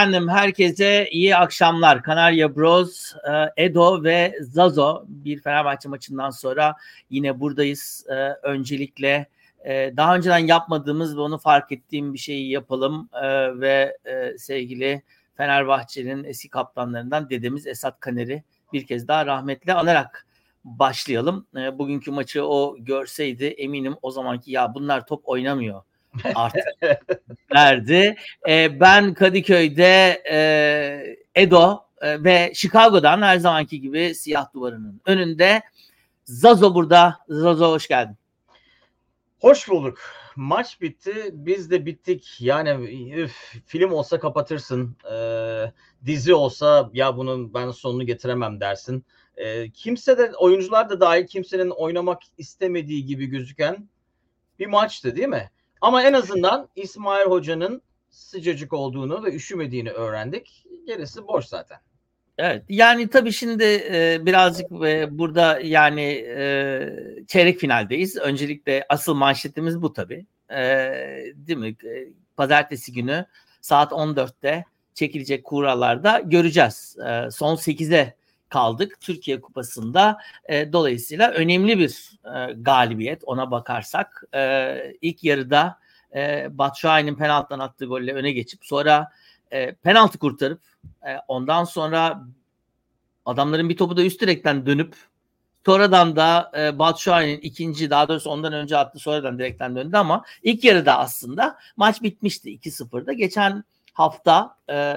Efendim 0.00 0.28
herkese 0.28 1.08
iyi 1.10 1.36
akşamlar. 1.36 2.02
Kanarya 2.02 2.56
Bros, 2.56 3.12
e, 3.56 3.64
Edo 3.64 4.04
ve 4.04 4.34
Zazo 4.40 5.04
bir 5.08 5.42
Fenerbahçe 5.42 5.88
maçından 5.88 6.30
sonra 6.30 6.76
yine 7.10 7.40
buradayız. 7.40 8.06
E, 8.08 8.14
öncelikle 8.42 9.26
e, 9.64 9.92
daha 9.96 10.16
önceden 10.16 10.38
yapmadığımız 10.38 11.16
ve 11.16 11.20
onu 11.20 11.38
fark 11.38 11.72
ettiğim 11.72 12.14
bir 12.14 12.18
şeyi 12.18 12.50
yapalım 12.50 13.08
ve 13.60 13.96
sevgili 14.38 15.02
Fenerbahçe'nin 15.36 16.24
eski 16.24 16.48
kaptanlarından 16.48 17.30
dedemiz 17.30 17.66
Esat 17.66 18.00
Kaner'i 18.00 18.44
bir 18.72 18.86
kez 18.86 19.08
daha 19.08 19.26
rahmetle 19.26 19.74
anarak 19.74 20.26
başlayalım. 20.64 21.46
Bugünkü 21.72 22.10
maçı 22.10 22.46
o 22.46 22.76
görseydi 22.78 23.44
eminim 23.44 23.96
o 24.02 24.10
zamanki 24.10 24.52
ya 24.52 24.74
bunlar 24.74 25.06
top 25.06 25.28
oynamıyor 25.28 25.82
artık 26.34 26.64
verdi. 27.54 28.16
E, 28.48 28.80
ben 28.80 29.14
Kadıköy'de 29.14 30.22
e, 30.30 31.42
Edo 31.42 31.84
e, 32.00 32.24
ve 32.24 32.52
Chicago'dan 32.54 33.22
her 33.22 33.36
zamanki 33.38 33.80
gibi 33.80 34.14
siyah 34.14 34.54
duvarının 34.54 35.00
önünde. 35.06 35.62
Zazo 36.24 36.74
burada. 36.74 37.18
Zazo 37.28 37.70
hoş 37.70 37.88
geldin. 37.88 38.16
Hoş 39.40 39.68
bulduk. 39.68 39.98
Maç 40.36 40.80
bitti. 40.80 41.14
Biz 41.32 41.70
de 41.70 41.86
bittik. 41.86 42.36
Yani 42.40 42.70
üf, 43.14 43.54
film 43.66 43.92
olsa 43.92 44.20
kapatırsın. 44.20 44.96
Ee, 45.12 45.72
dizi 46.06 46.34
olsa 46.34 46.90
ya 46.92 47.16
bunun 47.16 47.54
ben 47.54 47.70
sonunu 47.70 48.06
getiremem 48.06 48.60
dersin. 48.60 49.04
Ee, 49.36 49.70
kimse 49.70 50.18
de 50.18 50.32
oyuncular 50.38 50.90
da 50.90 51.00
dahil 51.00 51.26
kimsenin 51.26 51.70
oynamak 51.70 52.22
istemediği 52.38 53.04
gibi 53.04 53.26
gözüken 53.26 53.88
bir 54.58 54.66
maçtı 54.66 55.16
değil 55.16 55.28
mi? 55.28 55.50
Ama 55.80 56.02
en 56.02 56.12
azından 56.12 56.68
İsmail 56.76 57.26
Hoca'nın 57.26 57.82
sıcacık 58.10 58.72
olduğunu 58.72 59.24
ve 59.24 59.34
üşümediğini 59.34 59.90
öğrendik. 59.90 60.64
Gerisi 60.86 61.26
boş 61.26 61.44
zaten. 61.44 61.78
Evet 62.38 62.64
yani 62.68 63.08
tabii 63.08 63.32
şimdi 63.32 63.64
e, 63.64 64.26
birazcık 64.26 64.72
e, 64.72 65.18
burada 65.18 65.60
yani 65.60 66.02
e, 66.36 66.88
çeyrek 67.26 67.58
finaldeyiz. 67.58 68.16
Öncelikle 68.16 68.86
asıl 68.88 69.14
manşetimiz 69.14 69.82
bu 69.82 69.92
tabii. 69.92 70.26
E, 70.50 70.60
değil 71.34 71.58
mi? 71.58 71.68
E, 71.68 72.08
pazartesi 72.36 72.92
günü 72.92 73.26
saat 73.60 73.92
14'te 73.92 74.64
çekilecek 74.94 75.44
kurallarda 75.44 76.20
göreceğiz. 76.24 76.96
E, 77.06 77.30
son 77.30 77.56
8'e 77.56 78.14
kaldık 78.50 79.00
Türkiye 79.00 79.40
Kupası'nda. 79.40 80.18
E, 80.48 80.72
dolayısıyla 80.72 81.30
önemli 81.30 81.78
bir 81.78 82.10
e, 82.24 82.52
galibiyet 82.52 83.22
ona 83.24 83.50
bakarsak. 83.50 84.24
E, 84.34 84.92
ilk 85.00 85.24
yarıda 85.24 85.78
e, 86.14 86.48
Batshuayi'nin 86.58 87.14
penaltıdan 87.14 87.58
attığı 87.58 87.86
golle 87.86 88.14
öne 88.14 88.32
geçip 88.32 88.64
sonra 88.64 89.10
e, 89.50 89.72
penaltı 89.74 90.18
kurtarıp 90.18 90.60
e, 91.06 91.16
ondan 91.28 91.64
sonra 91.64 92.22
adamların 93.26 93.68
bir 93.68 93.76
topu 93.76 93.96
da 93.96 94.04
üst 94.04 94.20
direkten 94.20 94.66
dönüp 94.66 94.94
sonradan 95.66 96.16
da 96.16 96.52
e, 96.58 96.78
Batshuayi'nin 96.78 97.40
ikinci 97.40 97.90
daha 97.90 98.08
doğrusu 98.08 98.30
ondan 98.30 98.52
önce 98.52 98.76
attı 98.76 98.98
sonradan 98.98 99.38
direkten 99.38 99.76
döndü 99.76 99.96
ama 99.96 100.24
ilk 100.42 100.64
yarıda 100.64 100.98
aslında 100.98 101.58
maç 101.76 102.02
bitmişti 102.02 102.50
2-0'da. 102.50 103.12
Geçen 103.12 103.64
hafta 103.92 104.56
e, 104.70 104.96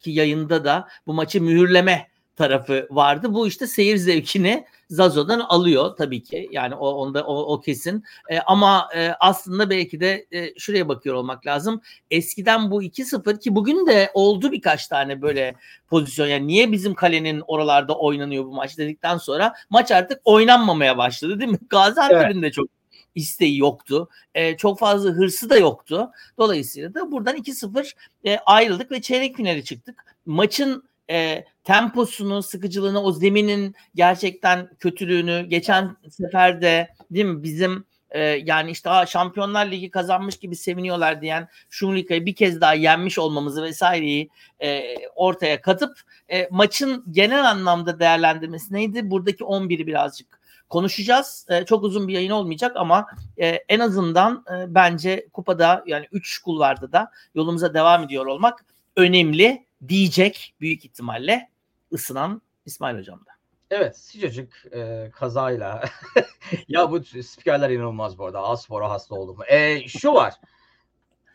ki 0.00 0.10
yayında 0.10 0.64
da 0.64 0.88
bu 1.06 1.14
maçı 1.14 1.42
mühürleme 1.42 2.11
tarafı 2.36 2.86
vardı. 2.90 3.34
Bu 3.34 3.48
işte 3.48 3.66
seyir 3.66 3.96
zevkini 3.96 4.66
Zazo'dan 4.90 5.40
alıyor 5.40 5.96
tabii 5.96 6.22
ki. 6.22 6.48
Yani 6.52 6.74
o 6.74 6.88
onda 6.88 7.24
o, 7.24 7.54
o 7.54 7.60
kesin. 7.60 8.04
E, 8.28 8.40
ama 8.40 8.88
e, 8.96 9.12
aslında 9.20 9.70
belki 9.70 10.00
de 10.00 10.26
e, 10.32 10.58
şuraya 10.58 10.88
bakıyor 10.88 11.14
olmak 11.14 11.46
lazım. 11.46 11.80
Eskiden 12.10 12.70
bu 12.70 12.82
2-0 12.82 13.40
ki 13.40 13.54
bugün 13.54 13.86
de 13.86 14.10
oldu 14.14 14.52
birkaç 14.52 14.86
tane 14.86 15.22
böyle 15.22 15.54
pozisyon. 15.88 16.26
Yani 16.26 16.46
niye 16.46 16.72
bizim 16.72 16.94
kalenin 16.94 17.42
oralarda 17.46 17.98
oynanıyor 17.98 18.44
bu 18.44 18.54
maç 18.54 18.78
dedikten 18.78 19.18
sonra 19.18 19.54
maç 19.70 19.90
artık 19.90 20.20
oynanmamaya 20.24 20.98
başladı 20.98 21.40
değil 21.40 21.50
mi? 21.50 21.58
Gaziantep'in 21.68 22.34
evet. 22.34 22.42
de 22.42 22.50
çok 22.50 22.68
isteği 23.14 23.58
yoktu. 23.58 24.08
E, 24.34 24.56
çok 24.56 24.78
fazla 24.78 25.10
hırsı 25.10 25.50
da 25.50 25.56
yoktu. 25.56 26.10
Dolayısıyla 26.38 26.94
da 26.94 27.12
buradan 27.12 27.36
2-0 27.36 27.94
e, 28.24 28.38
ayrıldık 28.38 28.90
ve 28.90 29.02
çeyrek 29.02 29.36
finale 29.36 29.62
çıktık. 29.62 30.04
Maçın 30.26 30.84
e, 31.12 31.44
temposunu, 31.64 32.42
sıkıcılığını, 32.42 33.02
o 33.02 33.12
zeminin 33.12 33.74
gerçekten 33.94 34.70
kötülüğünü 34.78 35.46
geçen 35.48 35.96
sefer 36.10 36.62
de 36.62 36.88
değil 37.10 37.26
mi 37.26 37.42
bizim 37.42 37.84
e, 38.10 38.20
yani 38.20 38.70
işte 38.70 38.90
ha, 38.90 39.06
Şampiyonlar 39.06 39.66
Ligi 39.66 39.90
kazanmış 39.90 40.36
gibi 40.36 40.56
seviniyorlar 40.56 41.20
diyen 41.20 41.48
Şumlika'yı 41.70 42.26
bir 42.26 42.34
kez 42.34 42.60
daha 42.60 42.74
yenmiş 42.74 43.18
olmamızı 43.18 43.62
vesaireyi 43.62 44.30
e, 44.62 44.94
ortaya 45.14 45.60
katıp 45.60 46.00
e, 46.28 46.48
maçın 46.50 47.04
genel 47.10 47.50
anlamda 47.50 48.00
değerlendirmesi 48.00 48.74
neydi? 48.74 49.10
Buradaki 49.10 49.44
11'i 49.44 49.86
birazcık 49.86 50.40
konuşacağız. 50.68 51.46
E, 51.48 51.64
çok 51.64 51.84
uzun 51.84 52.08
bir 52.08 52.12
yayın 52.12 52.30
olmayacak 52.30 52.72
ama 52.76 53.06
e, 53.38 53.48
en 53.48 53.80
azından 53.80 54.44
e, 54.50 54.74
bence 54.74 55.28
kupada 55.32 55.84
yani 55.86 56.06
3 56.12 56.38
kulvarda 56.38 56.92
da 56.92 57.10
yolumuza 57.34 57.74
devam 57.74 58.04
ediyor 58.04 58.26
olmak 58.26 58.64
önemli 58.96 59.66
diyecek 59.88 60.54
büyük 60.60 60.84
ihtimalle 60.84 61.50
ısınan 61.92 62.42
İsmail 62.66 62.98
Hocam 62.98 63.20
da. 63.26 63.32
Evet 63.70 63.98
sıcacık 63.98 64.66
e, 64.72 65.10
kazayla. 65.14 65.84
ya 66.68 66.90
bu 66.90 67.04
spikerler 67.04 67.70
inanılmaz 67.70 68.18
bu 68.18 68.26
arada. 68.26 68.42
Aspora 68.42 68.90
hasta 68.90 69.14
oldum. 69.14 69.38
E, 69.48 69.88
şu 69.88 70.14
var. 70.14 70.34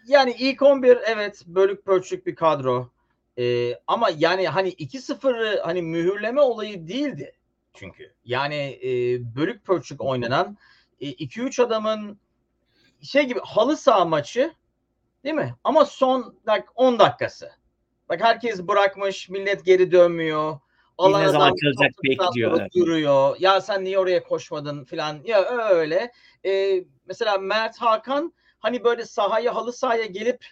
Yani 0.08 0.36
ilk 0.40 0.62
11 0.62 0.98
evet 1.06 1.44
bölük 1.48 1.86
pörçük 1.86 2.28
bir 2.28 2.36
kadro. 2.36 2.90
E, 3.40 3.76
ama 3.88 4.10
yani 4.18 4.48
hani 4.48 4.70
2-0'ı 4.70 5.62
hani 5.62 5.82
mühürleme 5.82 6.42
olayı 6.42 6.88
değildi. 6.88 7.36
Çünkü 7.74 8.14
yani 8.26 8.80
e, 8.84 8.90
bölük 9.36 9.66
pörçük 9.66 10.02
oynanan 10.02 10.58
2-3 11.02 11.62
e, 11.62 11.66
adamın 11.66 12.20
şey 13.02 13.26
gibi 13.26 13.40
halı 13.44 13.78
saha 13.78 14.06
maçı 14.06 14.54
değil 15.24 15.36
mi? 15.36 15.56
Ama 15.64 15.86
son 15.86 16.36
like, 16.48 16.66
10 16.76 17.00
dakikası. 17.00 17.52
Bak 18.10 18.22
herkes 18.22 18.60
bırakmış, 18.64 19.30
millet 19.30 19.66
geri 19.66 19.92
dönmüyor. 19.92 20.60
Alan 20.98 21.24
ne 21.24 21.30
zaman 21.30 21.56
çalacak 21.56 21.92
bekliyor. 22.04 22.70
Duruyor. 22.76 23.36
Ya 23.40 23.62
sen 23.62 23.84
niye 23.84 24.00
oraya 24.00 24.24
koşmadın 24.24 24.84
filan. 24.84 25.20
Ya 25.26 25.46
öyle. 25.70 26.12
Ee, 26.46 26.84
mesela 27.06 27.38
Mert 27.38 27.78
Hakan 27.78 28.34
hani 28.60 28.84
böyle 28.84 29.06
sahaya 29.06 29.56
halı 29.56 29.74
sahaya 29.74 30.06
gelip 30.06 30.46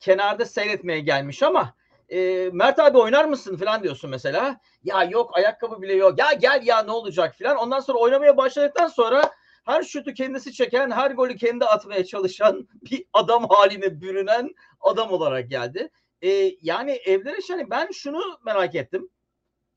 kenarda 0.00 0.44
seyretmeye 0.44 1.00
gelmiş 1.00 1.42
ama 1.42 1.74
e, 2.08 2.50
Mert 2.52 2.78
abi 2.78 2.98
oynar 2.98 3.24
mısın 3.24 3.56
falan 3.56 3.82
diyorsun 3.82 4.10
mesela. 4.10 4.60
Ya 4.84 5.04
yok 5.04 5.36
ayakkabı 5.36 5.82
bile 5.82 5.94
yok. 5.94 6.18
Ya 6.18 6.32
gel 6.32 6.62
ya 6.64 6.82
ne 6.82 6.90
olacak 6.90 7.34
filan. 7.34 7.56
Ondan 7.56 7.80
sonra 7.80 7.98
oynamaya 7.98 8.36
başladıktan 8.36 8.88
sonra 8.88 9.30
her 9.64 9.82
şutu 9.82 10.14
kendisi 10.14 10.52
çeken, 10.52 10.90
her 10.90 11.10
golü 11.10 11.36
kendi 11.36 11.64
atmaya 11.64 12.04
çalışan 12.04 12.68
bir 12.90 13.04
adam 13.12 13.46
haline 13.48 14.00
bürünen 14.00 14.54
adam 14.80 15.12
olarak 15.12 15.50
geldi. 15.50 15.90
E, 16.22 16.52
yani 16.62 16.90
evler 16.90 17.38
iş 17.38 17.50
hani 17.50 17.70
ben 17.70 17.90
şunu 17.92 18.22
merak 18.44 18.74
ettim. 18.74 19.10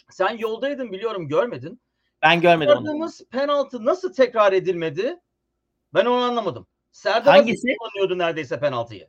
Sen 0.10 0.38
yoldaydın 0.38 0.92
biliyorum 0.92 1.28
görmedin. 1.28 1.82
Ben 2.22 2.42
görmedim 2.42 2.78
onu. 2.78 3.10
penaltı 3.32 3.86
nasıl 3.86 4.14
tekrar 4.14 4.54
edilmedi? 4.54 5.20
Ben 5.94 6.06
onu 6.06 6.24
anlamadım. 6.24 6.68
Serdar 6.92 7.36
Hangisi? 7.36 7.76
kullanıyordu 7.80 8.18
neredeyse 8.18 8.60
penaltıyı. 8.60 9.08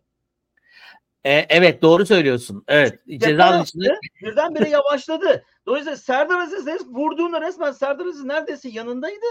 E, 1.24 1.46
evet 1.48 1.82
doğru 1.82 2.06
söylüyorsun. 2.06 2.64
Evet. 2.68 3.00
Ceza 3.18 3.62
içinde 3.62 3.98
birdenbire 4.22 4.68
yavaşladı. 4.68 5.44
Dolayısıyla 5.66 5.96
Serdar 5.96 6.38
Aziz 6.38 6.86
vurduğunda 6.86 7.40
resmen 7.40 7.72
Serdar 7.72 8.06
Aziz 8.06 8.24
neredeyse 8.24 8.68
yanındaydı. 8.68 9.26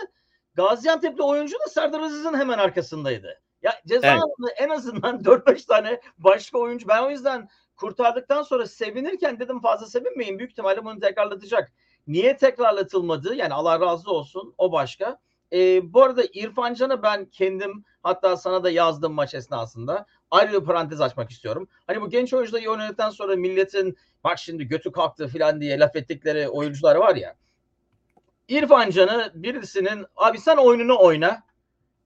Gaziantep'li 0.56 1.24
oyuncu 1.24 1.56
da 1.60 1.70
Serdar 1.70 2.00
Aziz'in 2.00 2.34
hemen 2.34 2.58
arkasındaydı. 2.58 3.42
Ya 3.62 3.82
ceza 3.88 4.08
evet. 4.08 4.22
en 4.58 4.70
azından 4.70 5.20
4-5 5.24 5.68
tane 5.68 6.02
başka 6.18 6.58
oyuncu. 6.58 6.88
Ben 6.88 7.04
o 7.04 7.10
yüzden 7.10 7.50
kurtardıktan 7.76 8.44
sonra 8.44 8.68
sevinirken 8.68 9.40
dedim 9.40 9.62
fazla 9.62 9.88
sevinmeyin. 9.88 10.40
Büyük 10.40 10.52
ihtimalle 10.52 10.86
bunu 10.86 11.00
tekrarlatacak. 11.00 11.72
Niye 12.08 12.38
tekrarlatılmadı? 12.38 13.36
Yani 13.36 13.54
Allah 13.54 13.80
razı 13.80 14.12
olsun 14.12 14.54
o 14.58 14.72
başka. 14.72 15.20
Ee, 15.54 15.94
bu 15.94 16.04
arada 16.04 16.24
İrfan 16.34 16.74
Can'ı 16.74 17.04
ben 17.04 17.26
kendim 17.26 17.86
hatta 18.04 18.38
sana 18.38 18.64
da 18.64 18.70
yazdım 18.70 19.14
maç 19.14 19.34
esnasında. 19.34 20.06
Ayrı 20.32 20.62
bir 20.62 20.66
parantez 20.66 21.02
açmak 21.02 21.32
istiyorum. 21.32 21.68
Hani 21.88 22.02
bu 22.02 22.10
genç 22.10 22.34
oyuncuda 22.34 22.60
iyi 22.60 22.70
oynadıktan 22.70 23.10
sonra 23.10 23.36
milletin 23.36 23.98
bak 24.24 24.40
şimdi 24.40 24.68
götü 24.68 24.92
kalktı 24.92 25.28
falan 25.28 25.62
diye 25.62 25.80
laf 25.80 25.96
ettikleri 25.96 26.50
oyuncular 26.50 26.96
var 26.96 27.16
ya. 27.16 27.36
İrfan 28.48 28.90
Can'ı 28.90 29.32
birisinin 29.34 30.06
abi 30.16 30.38
sen 30.38 30.58
oyununu 30.58 31.00
oyna 31.00 31.44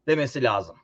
demesi 0.08 0.44
lazım. 0.44 0.76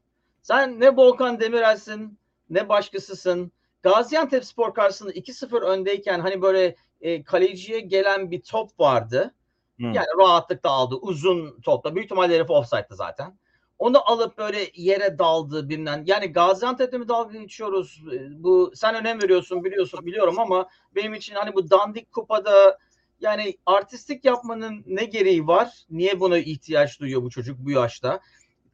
Sen 0.41 0.79
ne 0.79 0.95
Volkan 0.95 1.39
Demirel'sin 1.39 2.19
ne 2.49 2.69
başkasısın 2.69 3.51
Gaziantep 3.83 4.45
Spor 4.45 4.73
karşısında 4.73 5.11
2-0 5.11 5.59
öndeyken 5.59 6.19
hani 6.19 6.41
böyle 6.41 6.75
e, 7.01 7.23
kaleciye 7.23 7.79
gelen 7.79 8.31
bir 8.31 8.41
top 8.41 8.79
vardı. 8.79 9.33
Hmm. 9.77 9.93
Yani 9.93 10.07
rahatlıkla 10.19 10.69
aldı. 10.69 10.95
Uzun 10.95 11.61
topla. 11.61 11.95
Büyük 11.95 12.05
ihtimalle 12.05 12.35
herif 12.35 12.49
offside'dı 12.49 12.95
zaten. 12.95 13.39
Onu 13.79 14.11
alıp 14.11 14.37
böyle 14.37 14.69
yere 14.75 15.19
daldı 15.19 15.69
bilmem. 15.69 16.03
Yani 16.05 16.27
Gaziantep'te 16.27 16.97
mi 16.97 17.07
dalga 17.07 17.37
geçiyoruz? 17.39 18.03
Bu 18.31 18.71
sen 18.75 18.95
önem 18.95 19.21
veriyorsun 19.21 19.63
biliyorsun 19.63 20.05
biliyorum 20.05 20.39
ama 20.39 20.69
benim 20.95 21.13
için 21.13 21.35
hani 21.35 21.55
bu 21.55 21.69
dandik 21.69 22.11
kupada 22.11 22.77
yani 23.19 23.57
artistik 23.65 24.25
yapmanın 24.25 24.83
ne 24.85 25.05
gereği 25.05 25.47
var? 25.47 25.85
Niye 25.89 26.19
buna 26.19 26.37
ihtiyaç 26.37 26.99
duyuyor 26.99 27.23
bu 27.23 27.29
çocuk 27.29 27.59
bu 27.59 27.71
yaşta? 27.71 28.19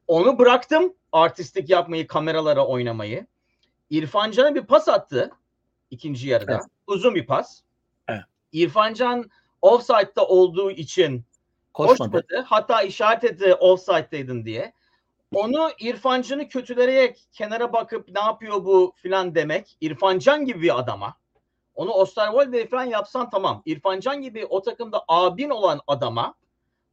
Onu 0.08 0.40
bıraktım 0.40 0.94
artistik 1.12 1.70
yapmayı, 1.70 2.08
kameralara 2.08 2.68
oynamayı. 2.68 3.28
İrfan 3.90 4.32
Can'a 4.32 4.56
bir 4.56 4.66
pas 4.66 4.88
attı 4.88 5.32
ikinci 5.92 6.28
yarıda. 6.28 6.52
Evet. 6.52 6.64
Uzun 6.88 7.16
bir 7.16 7.26
pas. 7.26 7.62
Evet. 8.08 8.22
İrfan 8.52 8.94
Can 8.94 9.30
offside'da 9.62 10.28
olduğu 10.28 10.72
için 10.72 11.26
koşmadı. 11.74 12.12
koşmadı. 12.12 12.46
Hatta 12.48 12.82
işaret 12.82 13.24
etti 13.24 13.54
offside'daydın 13.54 14.46
diye. 14.46 14.74
Onu 15.34 15.70
İrfan 15.80 16.22
Can'ı 16.22 16.48
kötüleyerek 16.50 17.28
kenara 17.32 17.74
bakıp 17.74 18.10
ne 18.10 18.20
yapıyor 18.22 18.66
bu 18.66 18.94
filan 18.96 19.36
demek. 19.36 19.78
İrfan 19.82 20.20
Can 20.20 20.46
gibi 20.46 20.62
bir 20.62 20.80
adama. 20.80 21.16
Onu 21.76 21.92
Osterwolde 21.92 22.68
falan 22.68 22.84
yapsan 22.84 23.30
tamam. 23.30 23.62
İrfan 23.66 24.00
Can 24.00 24.22
gibi 24.22 24.46
o 24.46 24.62
takımda 24.62 25.04
abin 25.08 25.50
olan 25.50 25.82
adama 25.88 26.34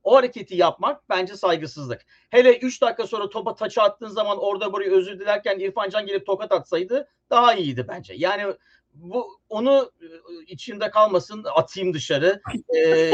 o 0.07 0.17
hareketi 0.17 0.57
yapmak 0.57 1.09
bence 1.09 1.37
saygısızlık. 1.37 2.01
Hele 2.31 2.59
3 2.59 2.83
dakika 2.83 3.07
sonra 3.07 3.29
topa 3.29 3.55
taça 3.55 3.83
attığın 3.83 4.09
zaman 4.09 4.39
orada 4.39 4.73
buraya 4.73 4.91
özür 4.91 5.21
dilerken 5.21 5.59
İrfan 5.59 5.91
Can 5.91 6.07
gelip 6.07 6.27
tokat 6.27 6.53
atsaydı 6.53 7.09
daha 7.31 7.55
iyiydi 7.55 7.87
bence. 7.89 8.15
Yani 8.17 8.55
bu 8.95 9.41
onu 9.49 9.93
e, 10.03 10.07
içimde 10.47 10.91
kalmasın 10.91 11.45
atayım 11.55 11.95
dışarı. 11.95 12.41
Ee, 12.77 13.13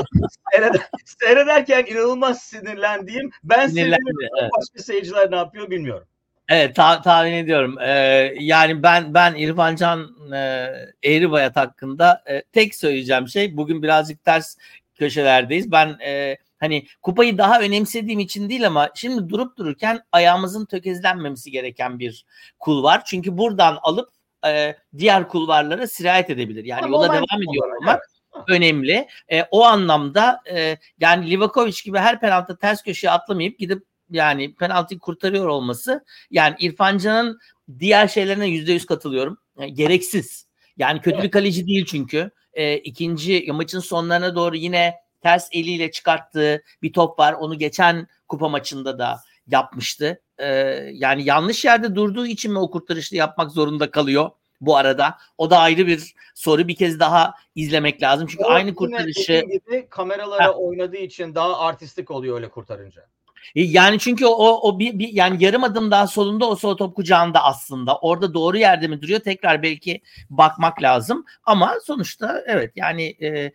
seyreder, 0.52 0.80
seyrederken 1.20 1.84
inanılmaz 1.86 2.42
sinirlendiğim 2.42 3.30
ben 3.44 3.68
sinirlendim. 3.68 4.16
Evet. 4.40 4.50
Başka 4.58 4.82
seyirciler 4.82 5.30
ne 5.30 5.36
yapıyor 5.36 5.70
bilmiyorum. 5.70 6.06
Evet 6.48 6.76
ta- 6.76 7.02
tahmin 7.02 7.32
ediyorum. 7.32 7.78
Ee, 7.80 8.34
yani 8.38 8.82
ben 8.82 9.14
ben 9.14 9.34
İrfan 9.34 9.76
Can 9.76 10.32
e, 10.32 10.70
Eğribayat 11.04 11.56
hakkında 11.56 12.22
e, 12.26 12.42
tek 12.42 12.74
söyleyeceğim 12.74 13.28
şey 13.28 13.56
bugün 13.56 13.82
birazcık 13.82 14.24
ters 14.24 14.56
köşelerdeyiz. 14.94 15.72
Ben 15.72 15.96
e, 16.06 16.36
hani 16.62 16.86
kupayı 17.02 17.38
daha 17.38 17.60
önemsediğim 17.60 18.20
için 18.20 18.48
değil 18.48 18.66
ama 18.66 18.90
şimdi 18.94 19.28
durup 19.28 19.56
dururken 19.56 20.00
ayağımızın 20.12 20.66
tökezlenmemesi 20.66 21.50
gereken 21.50 21.98
bir 21.98 22.24
kul 22.58 22.82
var. 22.82 23.02
Çünkü 23.04 23.38
buradan 23.38 23.78
alıp 23.82 24.08
e, 24.46 24.76
diğer 24.98 25.28
kulvarlara 25.28 25.86
sirayet 25.86 26.30
edebilir. 26.30 26.64
Yani 26.64 26.82
ama 26.82 26.96
yola 26.96 27.08
devam 27.08 27.42
ediyor 27.42 27.76
olmak 27.76 28.02
önemli. 28.48 29.08
E, 29.32 29.42
o 29.50 29.64
anlamda 29.64 30.40
e, 30.50 30.76
yani 31.00 31.30
Livakovic 31.30 31.76
gibi 31.84 31.98
her 31.98 32.20
penaltı 32.20 32.56
ters 32.56 32.82
köşeye 32.82 33.10
atlamayıp 33.10 33.58
gidip 33.58 33.82
yani 34.10 34.54
penaltıyı 34.54 35.00
kurtarıyor 35.00 35.46
olması 35.46 36.04
yani 36.30 36.56
İrfan 36.60 36.98
Can'ın 36.98 37.38
diğer 37.78 38.08
şeylerine 38.08 38.46
yüzde 38.46 38.72
yüz 38.72 38.86
katılıyorum. 38.86 39.38
E, 39.58 39.68
gereksiz. 39.68 40.46
Yani 40.76 41.00
kötü 41.00 41.22
bir 41.22 41.30
kaleci 41.30 41.66
değil 41.66 41.86
çünkü. 41.86 42.30
E, 42.54 42.76
ikinci 42.76 43.52
maçın 43.52 43.80
sonlarına 43.80 44.36
doğru 44.36 44.56
yine 44.56 44.94
ters 45.22 45.48
eliyle 45.52 45.90
çıkarttığı 45.90 46.62
bir 46.82 46.92
top 46.92 47.18
var. 47.18 47.32
Onu 47.32 47.58
geçen 47.58 48.08
kupa 48.28 48.48
maçında 48.48 48.98
da 48.98 49.20
yapmıştı. 49.46 50.20
Ee, 50.38 50.46
yani 50.92 51.24
yanlış 51.24 51.64
yerde 51.64 51.94
durduğu 51.94 52.26
için 52.26 52.52
mi 52.52 52.58
o 52.58 52.70
kurtarışı 52.70 53.16
yapmak 53.16 53.50
zorunda 53.50 53.90
kalıyor 53.90 54.30
bu 54.60 54.76
arada? 54.76 55.18
O 55.38 55.50
da 55.50 55.58
ayrı 55.58 55.86
bir 55.86 56.14
soru. 56.34 56.68
Bir 56.68 56.76
kez 56.76 57.00
daha 57.00 57.34
izlemek 57.54 58.02
lazım. 58.02 58.26
Çünkü 58.26 58.44
o 58.44 58.50
aynı 58.50 58.74
kurtarışı 58.74 59.44
gibi 59.50 59.86
kameralara 59.90 60.44
ha. 60.44 60.52
oynadığı 60.52 60.96
için 60.96 61.34
daha 61.34 61.58
artistik 61.58 62.10
oluyor 62.10 62.36
öyle 62.36 62.50
kurtarınca. 62.50 63.06
E, 63.54 63.62
yani 63.62 63.98
çünkü 63.98 64.26
o 64.26 64.68
o 64.68 64.78
bir, 64.78 64.98
bir 64.98 65.08
yani 65.08 65.44
yarım 65.44 65.64
adım 65.64 65.90
daha 65.90 66.06
solunda 66.06 66.48
o 66.48 66.56
sol 66.56 66.76
top 66.76 66.96
kucağında 66.96 67.44
aslında. 67.44 67.98
Orada 67.98 68.34
doğru 68.34 68.56
yerde 68.56 68.88
mi 68.88 69.02
duruyor? 69.02 69.20
Tekrar 69.20 69.62
belki 69.62 70.00
bakmak 70.30 70.82
lazım. 70.82 71.24
Ama 71.44 71.74
sonuçta 71.84 72.42
evet 72.46 72.72
yani 72.76 73.16
e, 73.22 73.52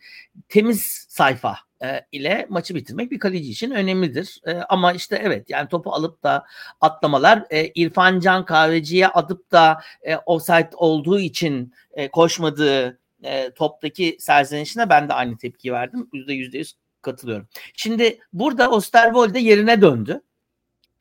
temiz 0.50 1.06
sayfa 1.10 1.58
e, 1.84 2.06
ile 2.12 2.46
maçı 2.50 2.76
bitirmek 2.76 3.12
bir 3.12 3.20
kaleci 3.20 3.52
için 3.52 3.72
önemlidir. 3.72 4.42
E, 4.48 4.54
ama 4.54 4.94
işte 4.94 5.22
evet 5.24 5.50
yani 5.50 5.70
topu 5.70 5.92
alıp 5.92 6.24
da 6.24 6.46
atlamalar 6.82 7.44
e, 7.50 7.68
İrfan 7.68 8.20
Can 8.20 8.46
Kahveci'ye 8.46 9.08
atıp 9.08 9.52
da 9.52 9.82
e, 10.02 10.16
offside 10.16 10.70
olduğu 10.76 11.20
için 11.20 11.74
e, 11.94 12.08
koşmadığı 12.08 13.00
e, 13.24 13.52
toptaki 13.52 14.18
serzenişine 14.20 14.90
ben 14.90 15.10
de 15.10 15.14
aynı 15.14 15.38
tepki 15.38 15.74
verdim. 15.74 16.10
Yüzde 16.14 16.34
yüzde 16.34 16.58
yüz 16.58 16.74
katılıyorum. 17.02 17.48
Şimdi 17.74 18.20
burada 18.34 18.70
Osterwolde 18.72 19.40
yerine 19.40 19.82
döndü. 19.82 20.22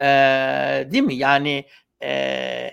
E, 0.00 0.06
değil 0.90 1.04
mi? 1.04 1.14
Yani 1.14 1.64
e, 2.02 2.70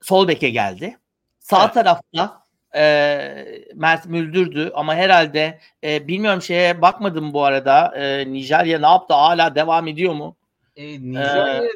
sol 0.00 0.28
beke 0.28 0.50
geldi. 0.50 0.98
Sağ 1.38 1.64
evet. 1.64 1.74
tarafta 1.74 2.42
e, 2.74 3.44
Mert 3.74 4.06
Müldür'dü 4.06 4.72
ama 4.74 4.94
herhalde 4.94 5.58
e, 5.84 6.08
bilmiyorum 6.08 6.42
şeye 6.42 6.82
bakmadım 6.82 7.32
bu 7.32 7.44
arada. 7.44 7.92
E, 7.96 8.32
Nijerya 8.32 8.78
ne 8.78 8.86
yaptı? 8.86 9.14
Hala 9.14 9.54
devam 9.54 9.88
ediyor 9.88 10.14
mu? 10.14 10.36
E, 10.76 10.84
Nijerya 10.86 11.64
ee, 11.64 11.68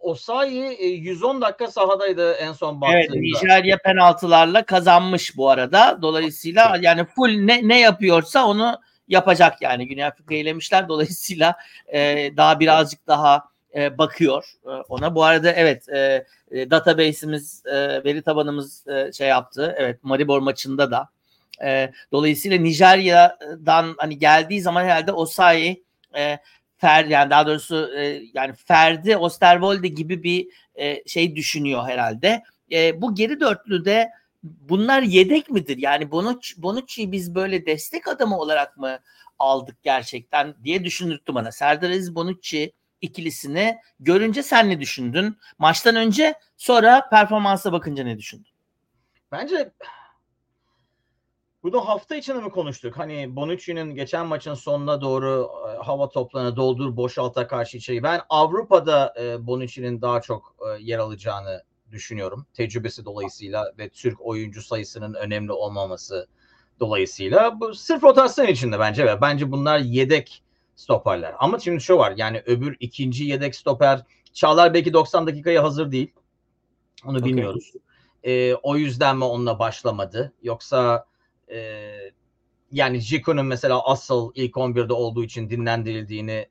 Osayi 0.00 0.82
110 0.82 1.40
dakika 1.40 1.66
sahadaydı 1.66 2.32
en 2.32 2.52
son 2.52 2.80
baktığımda. 2.80 2.98
Evet 2.98 3.10
Nijerya 3.14 3.78
penaltılarla 3.78 4.62
kazanmış 4.62 5.36
bu 5.36 5.50
arada. 5.50 5.98
Dolayısıyla 6.02 6.78
yani 6.80 7.04
full 7.04 7.30
ne 7.30 7.68
ne 7.68 7.80
yapıyorsa 7.80 8.46
onu 8.46 8.80
yapacak 9.08 9.62
yani 9.62 9.88
Güney 9.88 10.04
Afrika 10.04 10.34
elemişler. 10.34 10.88
Dolayısıyla 10.88 11.56
e, 11.86 12.30
daha 12.36 12.60
birazcık 12.60 13.06
daha 13.06 13.44
e, 13.74 13.98
bakıyor 13.98 14.52
e, 14.66 14.68
ona. 14.68 15.14
Bu 15.14 15.24
arada 15.24 15.52
evet 15.52 15.88
e, 15.88 16.26
e, 16.50 16.70
database'imiz, 16.70 17.62
e, 17.66 18.04
veri 18.04 18.22
tabanımız 18.22 18.86
e, 18.88 19.12
şey 19.12 19.28
yaptı. 19.28 19.74
Evet 19.78 20.04
Maribor 20.04 20.40
maçında 20.40 20.90
da. 20.90 21.08
E, 21.64 21.92
dolayısıyla 22.12 22.58
Nijerya'dan 22.58 23.94
hani 23.98 24.18
geldiği 24.18 24.60
zaman 24.60 24.84
herhalde 24.84 25.12
Osayi 25.12 25.84
e, 26.16 26.38
Fer 26.76 27.04
yani 27.04 27.30
daha 27.30 27.46
doğrusu 27.46 27.90
e, 27.96 28.22
yani 28.34 28.52
Ferdi 28.52 29.16
Osterwolde 29.16 29.88
gibi 29.88 30.22
bir 30.22 30.48
e, 30.74 31.08
şey 31.08 31.36
düşünüyor 31.36 31.88
herhalde. 31.88 32.42
E, 32.72 33.02
bu 33.02 33.14
geri 33.14 33.40
dörtlüde 33.40 34.10
bunlar 34.42 35.02
yedek 35.02 35.50
midir? 35.50 35.78
Yani 35.78 36.10
Bonucci, 36.10 36.62
Bonucci'yi 36.62 37.12
biz 37.12 37.34
böyle 37.34 37.66
destek 37.66 38.08
adamı 38.08 38.38
olarak 38.38 38.76
mı 38.76 38.98
aldık 39.38 39.82
gerçekten 39.82 40.54
diye 40.64 40.84
düşündürttü 40.84 41.34
bana. 41.34 41.52
Serdar 41.52 41.90
Aziz 41.90 42.14
Bonucci 42.14 42.72
ikilisini 43.00 43.78
görünce 44.00 44.42
sen 44.42 44.70
ne 44.70 44.80
düşündün? 44.80 45.38
Maçtan 45.58 45.96
önce 45.96 46.34
sonra 46.56 47.08
performansa 47.10 47.72
bakınca 47.72 48.04
ne 48.04 48.18
düşündün? 48.18 48.52
Bence 49.32 49.72
bunu 51.62 51.88
hafta 51.88 52.16
içinde 52.16 52.38
mi 52.38 52.50
konuştuk? 52.50 52.98
Hani 52.98 53.36
Bonucci'nin 53.36 53.94
geçen 53.94 54.26
maçın 54.26 54.54
sonuna 54.54 55.00
doğru 55.00 55.50
e, 55.68 55.84
hava 55.84 56.08
toplarını 56.08 56.56
doldur 56.56 56.96
boşalta 56.96 57.46
karşı 57.46 57.76
içeri. 57.76 58.02
Ben 58.02 58.20
Avrupa'da 58.28 59.14
e, 59.20 59.46
Bonucci'nin 59.46 60.02
daha 60.02 60.20
çok 60.20 60.56
e, 60.60 60.82
yer 60.82 60.98
alacağını 60.98 61.62
düşünüyorum. 61.92 62.46
Tecrübesi 62.54 63.04
dolayısıyla 63.04 63.72
ve 63.78 63.88
Türk 63.88 64.26
oyuncu 64.26 64.62
sayısının 64.62 65.14
önemli 65.14 65.52
olmaması 65.52 66.28
dolayısıyla. 66.80 67.60
Bu 67.60 67.74
sırf 67.74 68.02
rotasyon 68.02 68.46
içinde 68.46 68.78
bence 68.78 69.06
ve 69.06 69.20
bence 69.20 69.50
bunlar 69.50 69.78
yedek 69.78 70.42
stoperler. 70.76 71.34
Ama 71.38 71.58
şimdi 71.58 71.80
şu 71.80 71.96
var 71.96 72.14
yani 72.16 72.42
öbür 72.46 72.76
ikinci 72.80 73.24
yedek 73.24 73.54
stoper 73.56 74.04
Çağlar 74.38 74.74
belki 74.74 74.92
90 74.92 75.26
dakikaya 75.26 75.62
hazır 75.62 75.92
değil. 75.92 76.12
Onu 77.04 77.16
okay. 77.18 77.28
bilmiyoruz. 77.28 77.72
Ee, 78.22 78.54
o 78.54 78.76
yüzden 78.76 79.16
mi 79.16 79.24
onunla 79.24 79.58
başlamadı? 79.58 80.32
Yoksa 80.42 81.06
e, 81.50 81.58
yani 82.72 83.00
Jiko'nun 83.00 83.46
mesela 83.46 83.84
asıl 83.84 84.32
ilk 84.34 84.54
11'de 84.54 84.92
olduğu 84.92 85.24
için 85.24 85.50
dinlendirildiğini 85.50 86.48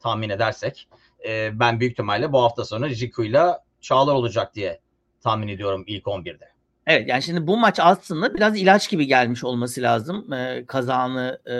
tahmin 0.00 0.28
edersek 0.28 0.88
e, 1.26 1.60
ben 1.60 1.80
büyük 1.80 1.92
ihtimalle 1.92 2.32
bu 2.32 2.42
hafta 2.42 2.64
sonu 2.64 2.88
Jiko'yla 2.88 3.64
Çağlar 3.86 4.14
olacak 4.14 4.54
diye 4.54 4.80
tahmin 5.20 5.48
ediyorum 5.48 5.84
ilk 5.86 6.04
11'de. 6.04 6.48
Evet 6.86 7.08
yani 7.08 7.22
şimdi 7.22 7.46
bu 7.46 7.56
maç 7.56 7.80
aslında 7.80 8.34
biraz 8.34 8.58
ilaç 8.60 8.90
gibi 8.90 9.06
gelmiş 9.06 9.44
olması 9.44 9.82
lazım. 9.82 10.32
Ee, 10.32 10.64
kazanı 10.66 11.40
e, 11.50 11.54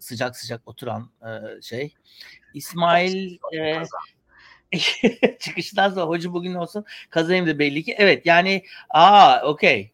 sıcak 0.00 0.36
sıcak 0.36 0.68
oturan 0.68 1.10
e, 1.22 1.62
şey. 1.62 1.94
İsmail 2.54 3.38
e, 3.54 3.82
çıkıştan 5.38 5.90
sonra 5.90 6.06
hoca 6.06 6.32
bugün 6.32 6.54
olsun 6.54 6.84
kazanayım 7.10 7.46
da 7.46 7.58
belli 7.58 7.82
ki. 7.82 7.94
Evet 7.98 8.26
yani 8.26 8.62
aa 8.90 9.42
okey 9.44 9.92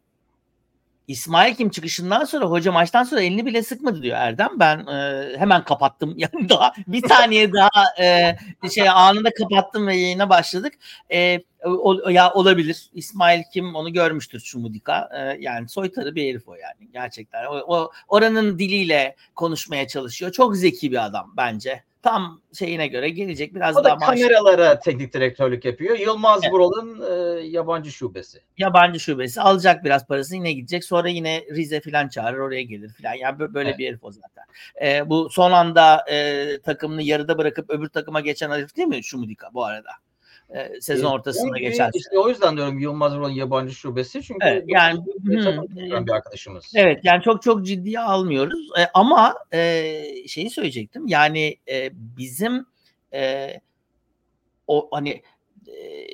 İsmail 1.08 1.54
Kim 1.54 1.70
çıkışından 1.70 2.24
sonra 2.24 2.46
hoca 2.46 2.72
maçtan 2.72 3.02
sonra 3.04 3.20
elini 3.20 3.46
bile 3.46 3.62
sıkmadı 3.62 4.02
diyor 4.02 4.16
Erdem. 4.16 4.50
Ben 4.56 4.86
e, 4.86 5.32
hemen 5.38 5.64
kapattım. 5.64 6.14
Yani 6.18 6.48
daha 6.48 6.72
bir 6.86 7.08
saniye 7.08 7.52
daha 7.52 8.02
e, 8.02 8.36
şey 8.74 8.88
anında 8.88 9.30
kapattım 9.34 9.86
ve 9.86 9.96
yayına 9.96 10.30
başladık. 10.30 10.74
E, 11.12 11.40
o, 11.64 12.10
ya 12.10 12.32
olabilir. 12.32 12.90
İsmail 12.94 13.42
Kim 13.52 13.74
onu 13.74 13.92
görmüştür 13.92 14.40
şu 14.40 14.58
Mudika. 14.58 15.08
E, 15.14 15.42
yani 15.42 15.68
soytarı 15.68 16.14
bir 16.14 16.28
herif 16.28 16.48
o 16.48 16.54
yani 16.54 16.92
gerçekten. 16.92 17.44
O, 17.44 17.76
o 17.76 17.90
oranın 18.08 18.58
diliyle 18.58 19.16
konuşmaya 19.34 19.88
çalışıyor. 19.88 20.32
Çok 20.32 20.56
zeki 20.56 20.90
bir 20.92 21.04
adam 21.04 21.34
bence. 21.36 21.82
Tam 22.10 22.40
şeyine 22.58 22.86
göre 22.86 23.08
gelecek 23.08 23.54
biraz 23.54 23.76
o 23.76 23.84
daha 23.84 24.00
da 24.00 24.06
kameralara 24.06 24.68
maaş... 24.68 24.84
teknik 24.84 25.12
direktörlük 25.12 25.64
yapıyor. 25.64 25.98
Yılmaz 25.98 26.40
evet. 26.42 26.52
Vural'ın 26.52 27.02
e, 27.10 27.40
yabancı 27.40 27.92
şubesi. 27.92 28.42
Yabancı 28.58 29.00
şubesi 29.00 29.40
alacak 29.40 29.84
biraz 29.84 30.06
parasını 30.06 30.36
yine 30.36 30.52
gidecek. 30.52 30.84
Sonra 30.84 31.08
yine 31.08 31.44
Rize 31.50 31.80
falan 31.80 32.08
çağırır 32.08 32.38
oraya 32.38 32.62
gelir 32.62 32.92
falan. 33.02 33.14
Yani 33.14 33.38
böyle 33.38 33.68
evet. 33.68 33.78
bir 33.78 33.88
herif 33.88 34.04
o 34.04 34.12
zaten. 34.12 34.44
E, 34.82 35.10
bu 35.10 35.30
son 35.30 35.52
anda 35.52 36.04
e, 36.10 36.46
takımını 36.60 37.02
yarıda 37.02 37.38
bırakıp 37.38 37.70
öbür 37.70 37.88
takıma 37.88 38.20
geçen 38.20 38.50
herif 38.50 38.76
değil 38.76 38.88
mi 38.88 39.04
Şumudika 39.04 39.54
bu 39.54 39.64
arada? 39.64 39.90
E, 40.54 40.80
sezon 40.80 41.10
ortasında 41.10 41.58
yani, 41.58 41.68
geçen. 41.68 41.90
İşte 41.94 42.18
o 42.18 42.28
yüzden 42.28 42.56
diyorum 42.56 42.78
Yılmaz 42.78 43.16
Vural'ın 43.16 43.32
yabancı 43.32 43.74
şubesi 43.74 44.22
çünkü 44.22 44.46
evet, 44.46 44.64
yani 44.66 44.98
hmm, 44.98 46.06
bir 46.06 46.12
arkadaşımız. 46.12 46.72
Evet 46.74 47.00
yani 47.04 47.22
çok 47.22 47.42
çok 47.42 47.66
ciddiye 47.66 48.00
almıyoruz 48.00 48.70
e, 48.78 48.86
ama 48.94 49.34
e, 49.52 50.02
şeyi 50.28 50.50
söyleyecektim 50.50 51.06
yani 51.06 51.56
e, 51.70 51.90
bizim 51.92 52.66
e, 53.14 53.50
o 54.66 54.88
hani 54.90 55.22
e, 55.66 56.06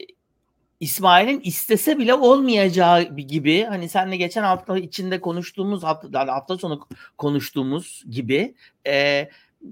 İsmail'in 0.81 1.41
istese 1.41 1.99
bile 1.99 2.15
olmayacağı 2.15 3.03
gibi 3.03 3.65
hani 3.65 3.89
senle 3.89 4.17
geçen 4.17 4.43
hafta 4.43 4.79
içinde 4.79 5.21
konuştuğumuz 5.21 5.83
hafta 5.83 6.09
yani 6.13 6.31
hafta 6.31 6.59
sonu 6.59 6.89
konuştuğumuz 7.19 8.05
gibi 8.11 8.55
e, 8.87 9.29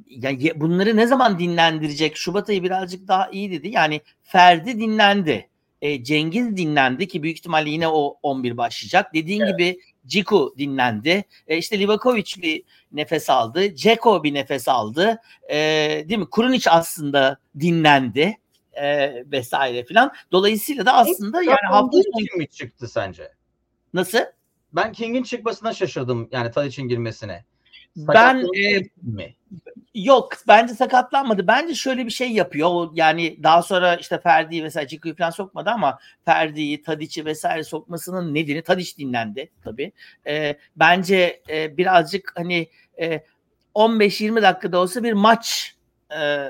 yani 0.08 0.52
bunları 0.54 0.96
ne 0.96 1.06
zaman 1.06 1.38
dinlendirecek? 1.38 2.16
Şubat 2.16 2.48
ayı 2.48 2.62
birazcık 2.62 3.08
daha 3.08 3.30
iyi 3.30 3.50
dedi. 3.50 3.68
Yani 3.68 4.00
Ferdi 4.22 4.80
dinlendi. 4.80 5.48
E, 5.82 6.04
Cengiz 6.04 6.56
dinlendi 6.56 7.08
ki 7.08 7.22
büyük 7.22 7.38
ihtimalle 7.38 7.70
yine 7.70 7.88
o 7.88 8.18
11 8.22 8.56
başlayacak. 8.56 9.14
Dediğin 9.14 9.40
evet. 9.40 9.52
gibi 9.52 9.80
Ciku 10.06 10.54
dinlendi. 10.58 11.24
E, 11.48 11.56
işte 11.56 11.78
Livakovic 11.78 12.42
bir 12.42 12.62
nefes 12.92 13.30
aldı. 13.30 13.74
Ceko 13.74 14.24
bir 14.24 14.34
nefes 14.34 14.68
aldı. 14.68 15.20
E, 15.50 15.56
değil 16.08 16.20
mi? 16.20 16.30
Kurunic 16.30 16.70
aslında 16.70 17.38
dinlendi. 17.60 18.38
E, 18.72 19.12
vesaire 19.26 19.84
filan. 19.84 20.12
Dolayısıyla 20.32 20.86
da 20.86 20.92
aslında 20.92 21.42
yani 21.42 21.66
hafta 21.70 21.98
sonu 22.02 22.38
mi 22.38 22.48
çıktı 22.48 22.88
sence? 22.88 23.32
Nasıl? 23.94 24.18
Ben 24.72 24.92
King'in 24.92 25.22
çıkmasına 25.22 25.74
şaşırdım 25.74 26.28
yani 26.32 26.50
Tadic'in 26.50 26.88
girmesine. 26.88 27.44
Ben 27.96 28.46
e, 28.56 28.80
mi? 29.02 29.34
Yok 29.94 30.32
bence 30.48 30.74
sakatlanmadı. 30.74 31.46
Bence 31.46 31.74
şöyle 31.74 32.06
bir 32.06 32.10
şey 32.10 32.32
yapıyor. 32.32 32.90
Yani 32.94 33.42
daha 33.42 33.62
sonra 33.62 33.96
işte 33.96 34.20
Ferdi'yi 34.20 34.62
mesela 34.62 34.86
Ciku'yu 34.86 35.16
falan 35.16 35.30
sokmadı 35.30 35.70
ama 35.70 35.98
Ferdi'yi, 36.24 36.82
Tadiç'i 36.82 37.24
vesaire 37.24 37.64
sokmasının 37.64 38.34
nedeni 38.34 38.62
Tadiç 38.62 38.98
dinlendi 38.98 39.50
tabii. 39.64 39.92
E, 40.26 40.56
bence 40.76 41.42
e, 41.48 41.76
birazcık 41.76 42.32
hani 42.36 42.68
e, 43.00 43.20
15-20 43.74 44.42
dakikada 44.42 44.78
olsa 44.78 45.02
bir 45.02 45.12
maç 45.12 45.74
e, 46.18 46.48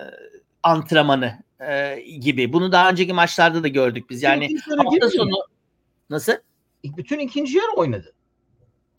antrenmanı 0.63 1.39
e, 1.61 2.01
gibi. 2.01 2.53
Bunu 2.53 2.73
daha 2.73 2.91
önceki 2.91 3.13
maçlarda 3.13 3.63
da 3.63 3.69
gördük 3.69 4.11
biz. 4.11 4.23
Yani 4.23 4.49
hafta 4.77 5.11
sonu 5.11 5.37
nasıl? 6.11 6.33
Bütün 6.85 7.19
ikinci 7.19 7.59
yarı 7.59 7.73
oynadı. 7.77 8.15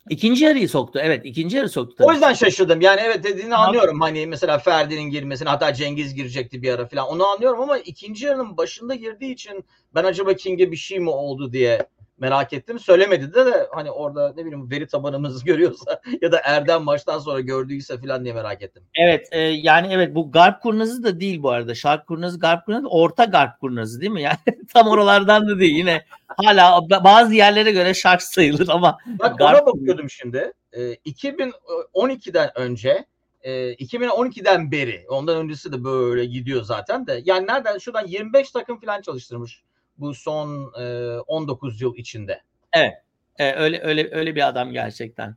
İkinci 0.10 0.46
yarıyı 0.46 0.70
soktu. 0.70 1.00
Evet 1.04 1.26
ikinci 1.26 1.58
yarı 1.58 1.70
soktu. 1.70 1.96
Tabii. 1.98 2.08
O 2.08 2.12
yüzden 2.12 2.34
şaşırdım. 2.34 2.82
Yani 2.82 3.02
evet 3.04 3.24
dediğini 3.24 3.56
anlıyorum. 3.56 4.02
Hani 4.02 4.28
mesela 4.28 4.58
Ferdi'nin 4.58 5.10
girmesini 5.10 5.50
hatta 5.50 5.74
Cengiz 5.74 6.16
girecekti 6.16 6.62
bir 6.62 6.74
ara 6.74 6.86
falan. 6.88 7.08
Onu 7.08 7.28
anlıyorum 7.28 7.62
ama 7.62 7.78
ikinci 7.78 8.26
yarının 8.26 8.58
başında 8.58 8.96
girdiği 8.96 9.34
için 9.34 9.66
ben 9.96 10.04
acaba 10.04 10.34
King'e 10.34 10.72
bir 10.72 10.78
şey 10.78 11.00
mi 11.00 11.10
oldu 11.10 11.54
diye 11.54 11.88
merak 12.17 12.53
ettim. 12.53 12.79
Söylemedi 12.79 13.34
de 13.34 13.46
de 13.46 13.67
hani 13.72 13.91
orada 13.91 14.34
ne 14.38 14.46
bileyim 14.46 14.72
veri 14.72 14.88
tabanımız 14.88 15.43
görüyorsa 15.46 16.01
ya 16.22 16.32
da 16.32 16.41
Erdem 16.43 16.84
maçtan 16.84 17.20
sonra 17.20 17.39
gördüyse 17.39 17.98
falan 17.98 18.24
diye 18.24 18.34
merak 18.34 18.62
ettim. 18.62 18.84
Evet 18.96 19.27
e, 19.32 19.39
yani 19.39 19.93
evet 19.93 20.15
bu 20.15 20.32
garp 20.32 20.62
kurnazı 20.62 21.03
da 21.03 21.20
değil 21.20 21.43
bu 21.43 21.50
arada. 21.50 21.75
Şark 21.75 22.08
kurnazı, 22.08 22.39
garp 22.39 22.65
kurnazı, 22.65 22.88
orta 22.88 23.25
garp 23.25 23.60
kurnazı 23.60 24.01
değil 24.01 24.12
mi? 24.12 24.22
Yani 24.22 24.38
tam 24.74 24.88
oralardan 24.88 25.48
da 25.48 25.60
değil. 25.60 25.75
Yine 25.75 26.05
hala 26.27 26.82
bazı 27.03 27.34
yerlere 27.34 27.72
göre 27.72 27.93
şark 27.93 28.22
sayılır 28.22 28.67
ama. 28.70 28.98
Bak 29.05 29.41
ona 29.41 29.65
bakıyordum 29.65 30.10
şimdi. 30.10 30.53
E, 30.74 30.82
2012'den 30.93 32.51
önce 32.55 33.05
e, 33.41 33.74
2012'den 33.74 34.72
beri 34.72 35.05
ondan 35.10 35.38
öncesi 35.38 35.72
de 35.72 35.84
böyle 35.84 36.25
gidiyor 36.25 36.63
zaten 36.63 37.08
de 37.08 37.22
yani 37.25 37.48
nereden 37.48 37.77
şuradan 37.77 38.08
25 38.08 38.51
takım 38.51 38.79
falan 38.79 39.01
çalıştırmış 39.01 39.63
bu 39.98 40.14
son 40.14 40.74
e, 40.80 41.18
19 41.20 41.82
yıl 41.82 41.96
içinde. 41.96 42.42
Evet. 42.74 42.94
E, 43.40 43.54
öyle 43.54 43.82
öyle 43.84 44.10
öyle 44.12 44.36
bir 44.36 44.48
adam 44.48 44.72
gerçekten. 44.72 45.36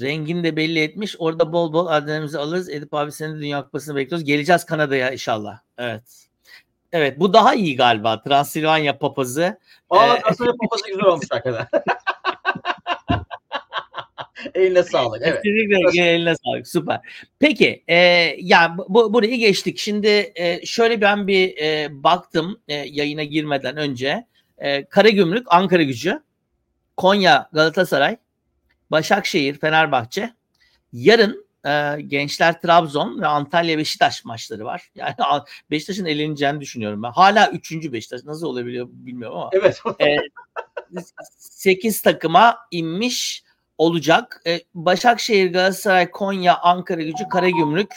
Rengini 0.00 0.44
de 0.44 0.56
belli 0.56 0.78
etmiş. 0.78 1.16
Orada 1.18 1.52
bol 1.52 1.72
bol 1.72 1.86
adlarımızı 1.86 2.40
alırız. 2.40 2.70
Edip 2.70 2.94
abi 2.94 3.12
senin 3.12 3.36
de 3.36 3.40
Dünya 3.40 3.64
Kupası'nı 3.64 3.96
bekliyoruz. 3.96 4.24
Geleceğiz 4.24 4.64
Kanada'ya 4.64 5.10
inşallah. 5.10 5.58
Evet. 5.78 6.26
Evet 6.92 7.20
bu 7.20 7.32
daha 7.32 7.54
iyi 7.54 7.76
galiba. 7.76 8.22
Transilvanya 8.22 8.98
papazı. 8.98 9.58
Aa 9.90 10.16
ee, 10.16 10.20
Transilvanya 10.20 10.56
papazı 10.62 10.86
güzel 10.88 11.04
olmuş 11.04 11.26
hakikaten. 11.30 11.66
eline 14.54 14.82
sağlık. 14.82 15.22
Evet. 15.24 15.42
Kesinlikle 15.42 16.02
eline 16.02 16.34
sağlık. 16.44 16.68
Süper. 16.68 17.00
Peki 17.38 17.84
e, 17.88 17.96
yani 18.38 18.78
bu, 18.88 19.14
burayı 19.14 19.36
geçtik. 19.36 19.78
Şimdi 19.78 20.32
e, 20.34 20.66
şöyle 20.66 21.00
ben 21.00 21.26
bir 21.26 21.56
e, 21.58 21.88
baktım 21.90 22.60
e, 22.68 22.74
yayına 22.74 23.24
girmeden 23.24 23.76
önce. 23.76 24.26
E, 24.58 24.84
Karagümrük, 24.84 25.46
Ankara 25.50 25.82
gücü, 25.82 26.22
Konya, 26.96 27.48
Galatasaray, 27.52 28.16
Başakşehir, 28.90 29.58
Fenerbahçe. 29.58 30.34
Yarın 30.92 31.46
e, 31.66 32.00
Gençler 32.00 32.60
Trabzon 32.60 33.20
ve 33.20 33.26
Antalya 33.26 33.78
Beşiktaş 33.78 34.24
maçları 34.24 34.64
var. 34.64 34.90
Yani 34.94 35.14
Beşiktaş'ın 35.70 36.04
eleneceğini 36.04 36.60
düşünüyorum 36.60 37.02
ben. 37.02 37.10
Hala 37.10 37.50
3. 37.50 37.92
Beşiktaş 37.92 38.24
nasıl 38.24 38.46
olabiliyor 38.46 38.88
bilmiyorum 38.90 39.38
ama. 39.38 39.50
Evet. 39.52 39.80
e, 40.00 40.16
8 41.38 42.02
takıma 42.02 42.58
inmiş 42.70 43.43
olacak. 43.78 44.42
E, 44.46 44.60
Başakşehir, 44.74 45.52
Galatasaray, 45.52 46.10
Konya, 46.10 46.58
Ankara 46.58 47.02
gücü, 47.02 47.28
Karagümrük 47.28 47.94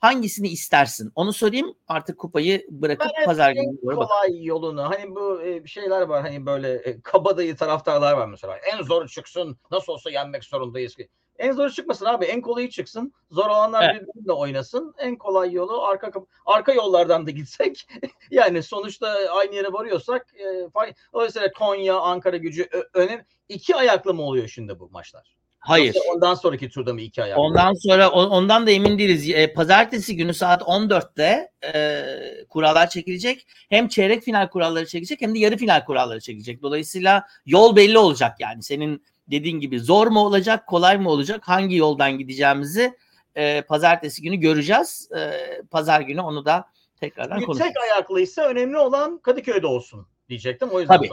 hangisini 0.00 0.48
istersin? 0.48 1.12
Onu 1.14 1.32
sorayım 1.32 1.74
artık 1.88 2.18
kupayı 2.18 2.66
bırakıp 2.70 3.10
ben 3.18 3.24
pazar 3.24 3.52
günü 3.52 3.82
doğru 3.82 3.96
kolay 3.96 4.44
yolunu. 4.44 4.82
Hani 4.82 5.14
bu 5.14 5.42
e, 5.42 5.66
şeyler 5.66 6.02
var 6.02 6.22
hani 6.22 6.46
böyle 6.46 6.74
e, 6.74 7.00
kabadayı 7.00 7.56
taraftarlar 7.56 8.12
var 8.12 8.26
mesela. 8.26 8.56
En 8.56 8.82
zor 8.82 9.08
çıksın 9.08 9.58
nasıl 9.70 9.92
olsa 9.92 10.10
yenmek 10.10 10.44
zorundayız 10.44 10.96
ki. 10.96 11.08
En 11.38 11.52
zoru 11.52 11.70
çıkmasın 11.70 12.06
abi. 12.06 12.24
En 12.24 12.40
kolayı 12.40 12.70
çıksın. 12.70 13.12
Zor 13.30 13.46
olanlar 13.46 13.94
evet. 13.94 14.02
birbirine 14.02 14.32
oynasın. 14.32 14.94
En 14.98 15.16
kolay 15.16 15.52
yolu 15.52 15.82
arka 15.82 16.12
arka 16.46 16.72
yollardan 16.72 17.26
da 17.26 17.30
gitsek. 17.40 17.88
yani 18.30 18.62
sonuçta 18.62 19.18
aynı 19.30 19.54
yere 19.54 19.72
varıyorsak 19.72 20.26
e, 20.34 20.68
dolayısıyla 21.12 21.52
Konya, 21.52 21.96
Ankara 21.96 22.36
gücü 22.36 22.68
önem 22.94 23.24
iki 23.48 23.76
ayaklı 23.76 24.14
mı 24.14 24.22
oluyor 24.22 24.48
şimdi 24.48 24.78
bu 24.78 24.90
maçlar? 24.90 25.39
Hayır. 25.60 25.94
Yoksa 25.94 26.12
ondan 26.14 26.34
sonraki 26.34 26.68
turda 26.68 26.94
mı 26.94 27.00
iki 27.00 27.22
ayaklı? 27.22 27.42
Ondan 27.42 27.74
sonra 27.74 28.10
ondan 28.10 28.66
da 28.66 28.70
emin 28.70 28.98
değiliz. 28.98 29.30
E, 29.30 29.52
pazartesi 29.52 30.16
günü 30.16 30.34
saat 30.34 30.62
14'te 30.62 31.50
e, 31.74 32.04
kurallar 32.48 32.90
çekilecek. 32.90 33.46
Hem 33.68 33.88
çeyrek 33.88 34.22
final 34.22 34.48
kuralları 34.48 34.86
çekilecek 34.86 35.20
hem 35.20 35.34
de 35.34 35.38
yarı 35.38 35.56
final 35.56 35.84
kuralları 35.84 36.20
çekilecek. 36.20 36.62
Dolayısıyla 36.62 37.26
yol 37.46 37.76
belli 37.76 37.98
olacak 37.98 38.36
yani. 38.40 38.62
Senin 38.62 39.04
dediğin 39.30 39.60
gibi 39.60 39.80
zor 39.80 40.06
mu 40.06 40.20
olacak, 40.20 40.66
kolay 40.66 40.98
mı 40.98 41.10
olacak, 41.10 41.48
hangi 41.48 41.76
yoldan 41.76 42.18
gideceğimizi 42.18 42.96
e, 43.34 43.62
pazartesi 43.62 44.22
günü 44.22 44.36
göreceğiz. 44.36 45.08
E, 45.16 45.32
pazar 45.70 46.00
günü 46.00 46.20
onu 46.20 46.44
da 46.44 46.64
tekrardan 47.00 47.34
Yüksek 47.34 47.46
konuşacağız. 47.46 47.74
Yüksek 47.76 47.92
ayaklıysa 47.92 48.42
önemli 48.42 48.78
olan 48.78 49.18
Kadıköy'de 49.18 49.66
olsun 49.66 50.06
diyecektim. 50.28 50.68
O 50.68 50.80
yüzden 50.80 50.96
Tabii. 50.96 51.10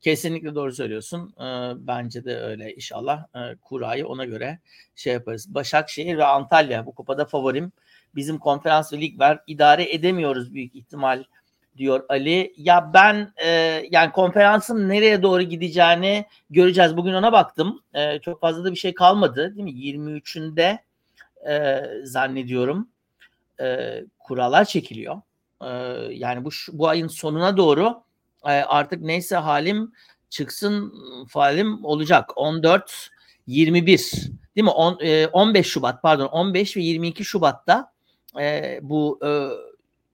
Kesinlikle 0.00 0.54
doğru 0.54 0.72
söylüyorsun. 0.72 1.34
Bence 1.76 2.24
de 2.24 2.38
öyle 2.40 2.74
inşallah. 2.74 3.26
Kurayı 3.62 4.06
ona 4.06 4.24
göre 4.24 4.58
şey 4.94 5.12
yaparız. 5.12 5.54
Başakşehir 5.54 6.18
ve 6.18 6.24
Antalya 6.24 6.86
bu 6.86 6.94
kupada 6.94 7.24
favorim. 7.24 7.72
Bizim 8.14 8.38
konferans 8.38 8.92
ve 8.92 9.00
lig 9.00 9.20
var. 9.20 9.40
İdare 9.46 9.94
edemiyoruz 9.94 10.54
büyük 10.54 10.74
ihtimal 10.74 11.24
diyor 11.76 12.04
Ali. 12.08 12.54
Ya 12.56 12.90
ben 12.94 13.32
yani 13.90 14.12
konferansın 14.12 14.88
nereye 14.88 15.22
doğru 15.22 15.42
gideceğini 15.42 16.26
göreceğiz. 16.50 16.96
Bugün 16.96 17.12
ona 17.12 17.32
baktım. 17.32 17.82
Çok 18.22 18.40
fazla 18.40 18.64
da 18.64 18.70
bir 18.70 18.76
şey 18.76 18.94
kalmadı 18.94 19.56
değil 19.56 19.64
mi? 19.64 19.72
23'ünde 19.72 20.78
e, 21.48 21.84
zannediyorum 22.04 22.88
kurallar 24.18 24.64
çekiliyor. 24.64 25.16
Yani 26.10 26.44
bu 26.44 26.50
bu 26.72 26.88
ayın 26.88 27.08
sonuna 27.08 27.56
doğru 27.56 28.02
e, 28.44 28.50
artık 28.50 29.00
neyse 29.02 29.36
halim 29.36 29.92
çıksın 30.30 30.94
falim 31.28 31.84
olacak. 31.84 32.30
14 32.36 33.10
21 33.46 34.12
değil 34.56 34.64
mi? 34.64 34.70
On, 34.70 34.98
e, 35.00 35.26
15 35.26 35.66
Şubat 35.66 36.02
pardon 36.02 36.26
15 36.26 36.76
ve 36.76 36.80
22 36.80 37.24
Şubat'ta 37.24 37.92
e, 38.40 38.78
bu 38.82 39.20
e, 39.24 39.30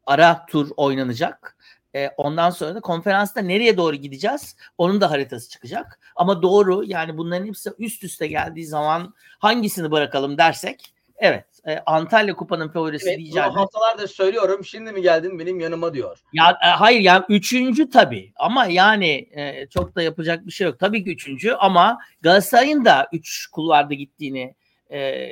ara 0.06 0.46
tur 0.46 0.70
oynanacak. 0.76 1.56
E, 1.94 2.08
ondan 2.16 2.50
sonra 2.50 2.74
da 2.74 2.80
konferansta 2.80 3.40
nereye 3.40 3.76
doğru 3.76 3.96
gideceğiz? 3.96 4.56
Onun 4.78 5.00
da 5.00 5.10
haritası 5.10 5.50
çıkacak. 5.50 6.00
Ama 6.16 6.42
doğru 6.42 6.84
yani 6.84 7.18
bunların 7.18 7.46
hepsi 7.46 7.70
üst 7.78 8.04
üste 8.04 8.26
geldiği 8.26 8.66
zaman 8.66 9.14
hangisini 9.38 9.90
bırakalım 9.90 10.38
dersek 10.38 10.93
Evet. 11.18 11.44
E, 11.66 11.78
Antalya 11.86 12.34
Kupa'nın 12.36 12.68
favorisi 12.68 13.08
Evet, 13.08 13.18
diyeceğim. 13.18 13.48
bunu 13.50 13.60
haftalardır 13.60 14.08
söylüyorum. 14.08 14.64
Şimdi 14.64 14.92
mi 14.92 15.02
geldin 15.02 15.38
benim 15.38 15.60
yanıma 15.60 15.94
diyor. 15.94 16.18
Ya 16.32 16.58
e, 16.64 16.66
hayır 16.66 17.00
ya 17.00 17.26
üçüncü 17.28 17.90
tabii 17.90 18.32
ama 18.36 18.66
yani 18.66 19.28
e, 19.32 19.66
çok 19.66 19.96
da 19.96 20.02
yapacak 20.02 20.46
bir 20.46 20.52
şey 20.52 20.66
yok. 20.66 20.78
Tabii 20.78 21.04
ki 21.04 21.10
üçüncü 21.10 21.52
ama 21.52 21.98
Galatasaray'ın 22.22 22.84
da 22.84 23.08
üç 23.12 23.46
kulvarda 23.46 23.94
gittiğini 23.94 24.54
e, 24.90 25.28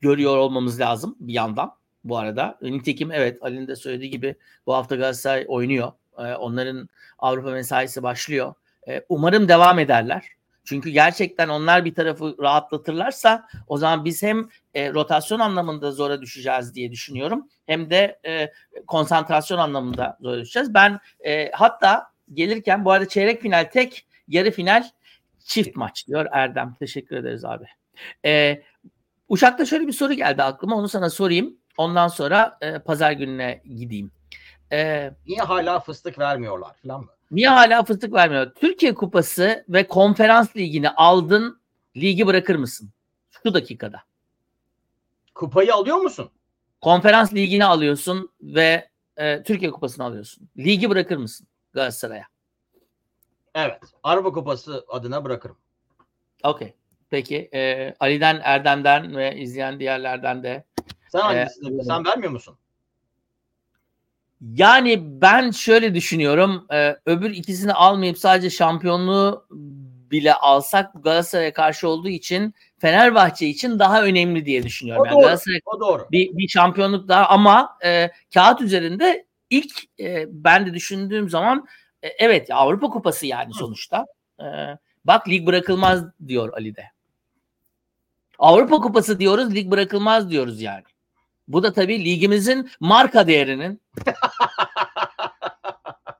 görüyor 0.00 0.36
olmamız 0.36 0.80
lazım 0.80 1.16
bir 1.20 1.32
yandan 1.32 1.72
bu 2.04 2.18
arada. 2.18 2.58
Nitekim 2.62 3.12
evet 3.12 3.38
Ali'nin 3.42 3.68
de 3.68 3.76
söylediği 3.76 4.10
gibi 4.10 4.34
bu 4.66 4.74
hafta 4.74 4.96
Galatasaray 4.96 5.44
oynuyor. 5.48 5.92
E, 6.18 6.34
onların 6.34 6.88
Avrupa 7.18 7.50
mesaisi 7.50 8.02
başlıyor. 8.02 8.54
E, 8.88 9.04
umarım 9.08 9.48
devam 9.48 9.78
ederler. 9.78 10.24
Çünkü 10.64 10.90
gerçekten 10.90 11.48
onlar 11.48 11.84
bir 11.84 11.94
tarafı 11.94 12.36
rahatlatırlarsa 12.40 13.48
o 13.66 13.76
zaman 13.76 14.04
biz 14.04 14.22
hem 14.22 14.48
e, 14.74 14.92
rotasyon 14.92 15.40
anlamında 15.40 15.90
zora 15.90 16.22
düşeceğiz 16.22 16.74
diye 16.74 16.90
düşünüyorum. 16.92 17.48
Hem 17.66 17.90
de 17.90 18.20
e, 18.26 18.52
konsantrasyon 18.86 19.58
anlamında 19.58 20.18
zora 20.20 20.40
düşeceğiz. 20.40 20.74
Ben 20.74 21.00
e, 21.26 21.50
hatta 21.50 22.12
gelirken 22.34 22.84
bu 22.84 22.92
arada 22.92 23.08
çeyrek 23.08 23.42
final 23.42 23.64
tek, 23.72 24.06
yarı 24.28 24.50
final 24.50 24.88
çift 25.44 25.76
maç 25.76 26.06
diyor 26.06 26.26
Erdem. 26.32 26.74
Teşekkür 26.78 27.16
ederiz 27.16 27.44
abi. 27.44 27.64
E, 28.24 28.62
Uşak'ta 29.28 29.66
şöyle 29.66 29.86
bir 29.86 29.92
soru 29.92 30.12
geldi 30.12 30.42
aklıma. 30.42 30.76
Onu 30.76 30.88
sana 30.88 31.10
sorayım. 31.10 31.56
Ondan 31.76 32.08
sonra 32.08 32.58
e, 32.60 32.78
pazar 32.78 33.12
gününe 33.12 33.62
gideyim. 33.76 34.10
E, 34.72 35.10
Niye 35.26 35.40
hala 35.40 35.80
fıstık 35.80 36.18
vermiyorlar 36.18 36.76
falan 36.82 37.00
mı? 37.00 37.10
Niye 37.30 37.48
hala 37.48 37.84
fıstık 37.84 38.12
vermiyor? 38.12 38.54
Türkiye 38.54 38.94
Kupası 38.94 39.64
ve 39.68 39.86
Konferans 39.86 40.56
Ligi'ni 40.56 40.90
aldın. 40.90 41.60
Ligi 41.96 42.26
bırakır 42.26 42.56
mısın? 42.56 42.90
Şu 43.42 43.54
dakikada. 43.54 44.02
Kupayı 45.34 45.74
alıyor 45.74 45.96
musun? 45.96 46.30
Konferans 46.80 47.34
Ligi'ni 47.34 47.64
alıyorsun 47.64 48.32
ve 48.42 48.88
e, 49.16 49.42
Türkiye 49.42 49.70
Kupası'nı 49.70 50.04
alıyorsun. 50.04 50.48
Ligi 50.58 50.90
bırakır 50.90 51.16
mısın 51.16 51.46
Galatasaray'a? 51.72 52.26
Evet. 53.54 53.80
Avrupa 54.02 54.32
Kupası 54.32 54.84
adına 54.88 55.24
bırakırım. 55.24 55.56
Okey. 56.44 56.74
Peki. 57.10 57.50
E, 57.54 57.94
Ali'den, 58.00 58.40
Erdem'den 58.44 59.16
ve 59.16 59.36
izleyen 59.36 59.80
diğerlerden 59.80 60.42
de. 60.42 60.64
Sen 61.08 61.20
hangisini? 61.20 61.80
E, 61.80 61.84
sen 61.84 62.04
vermiyor 62.04 62.32
musun? 62.32 62.56
Yani 64.40 65.20
ben 65.20 65.50
şöyle 65.50 65.94
düşünüyorum. 65.94 66.66
E, 66.72 66.96
öbür 67.06 67.30
ikisini 67.30 67.72
almayıp 67.72 68.18
sadece 68.18 68.50
şampiyonluğu 68.50 69.46
bile 70.10 70.34
alsak 70.34 70.90
Galatasaray'a 71.04 71.52
karşı 71.52 71.88
olduğu 71.88 72.08
için 72.08 72.54
Fenerbahçe 72.78 73.46
için 73.46 73.78
daha 73.78 74.02
önemli 74.02 74.46
diye 74.46 74.62
düşünüyorum. 74.62 75.02
O 75.02 75.06
yani 75.06 75.14
doğru. 75.14 75.22
Galatasaray 75.22 75.60
o 75.66 75.80
doğru. 75.80 76.08
Bir, 76.10 76.36
bir 76.36 76.48
şampiyonluk 76.48 77.08
daha 77.08 77.26
ama 77.26 77.78
e, 77.84 78.10
kağıt 78.34 78.60
üzerinde 78.60 79.26
ilk 79.50 80.00
e, 80.00 80.24
ben 80.28 80.66
de 80.66 80.74
düşündüğüm 80.74 81.28
zaman 81.28 81.66
e, 82.02 82.08
evet 82.08 82.50
Avrupa 82.50 82.90
Kupası 82.90 83.26
yani 83.26 83.54
sonuçta. 83.54 84.06
E, 84.40 84.44
bak 85.04 85.28
lig 85.28 85.46
bırakılmaz 85.46 86.04
diyor 86.26 86.52
Ali 86.52 86.76
de. 86.76 86.84
Avrupa 88.38 88.80
Kupası 88.80 89.20
diyoruz, 89.20 89.54
lig 89.54 89.70
bırakılmaz 89.70 90.30
diyoruz 90.30 90.62
yani. 90.62 90.84
Bu 91.52 91.62
da 91.62 91.72
tabii 91.72 92.04
ligimizin 92.04 92.70
marka 92.80 93.26
değerinin. 93.26 93.82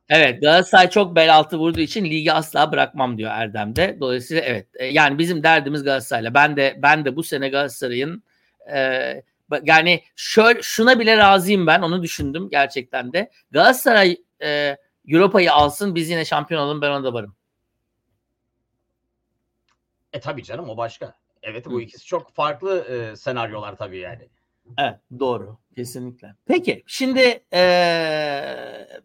evet 0.09 0.41
Galatasaray 0.43 0.91
çok 0.91 1.17
bel 1.17 1.35
altı 1.35 1.59
vurduğu 1.59 1.81
için 1.81 2.05
ligi 2.05 2.33
asla 2.33 2.73
bırakmam 2.73 3.19
diyor 3.19 3.31
Erdem 3.35 3.77
de. 3.77 3.97
Dolayısıyla 4.01 4.43
evet 4.43 4.67
e, 4.75 4.87
yani 4.87 5.19
bizim 5.19 5.43
derdimiz 5.43 5.85
Galatasaray'la. 5.85 6.35
Ben 6.35 6.57
de 6.57 6.79
ben 6.83 7.05
de 7.05 7.17
bu 7.17 7.23
sene 7.23 7.49
Galatasaray'ın 7.49 8.23
e, 8.73 9.23
yani 9.63 10.03
şöyle 10.17 10.63
şuna 10.63 11.01
bile 11.01 11.17
razıyım 11.17 11.67
ben 11.67 11.83
onu 11.83 12.03
düşündüm 12.03 12.49
gerçekten 12.51 13.13
de. 13.13 13.31
Galatasaray 13.51 14.17
e, 14.43 14.77
Europa'yı 15.09 15.53
alsın 15.53 15.95
biz 15.95 16.11
yine 16.11 16.25
şampiyon 16.25 16.63
olalım 16.63 16.81
ben 16.83 16.91
ona 16.91 17.05
da 17.05 17.13
varım. 17.13 17.37
E 20.13 20.21
tabii 20.21 20.45
canım 20.45 20.69
o 20.69 20.77
başka. 20.77 21.15
Evet 21.43 21.67
bu 21.67 21.81
ikisi 21.81 22.07
çok 22.07 22.35
farklı 22.35 22.81
e, 22.81 23.17
senaryolar 23.17 23.77
tabii 23.77 23.99
yani. 23.99 24.29
Evet 24.79 24.97
doğru 25.19 25.59
kesinlikle. 25.75 26.35
Peki 26.47 26.83
şimdi 26.87 27.45
e, 27.53 27.61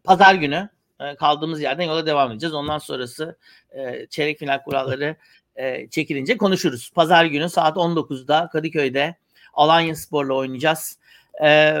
pazar 0.04 0.34
günü 0.34 0.68
e, 1.00 1.14
kaldığımız 1.16 1.60
yerden 1.60 1.84
yola 1.84 2.06
devam 2.06 2.32
edeceğiz. 2.32 2.54
Ondan 2.54 2.78
sonrası 2.78 3.38
e, 3.70 4.06
çeyrek 4.06 4.38
final 4.38 4.62
kuralları 4.62 5.16
e, 5.56 5.88
çekilince 5.90 6.36
konuşuruz. 6.36 6.90
Pazar 6.94 7.24
günü 7.24 7.48
saat 7.48 7.76
19'da 7.76 8.48
Kadıköy'de 8.52 9.16
Alanya 9.54 9.96
Spor'la 9.96 10.34
oynayacağız. 10.34 10.98
E, 11.44 11.76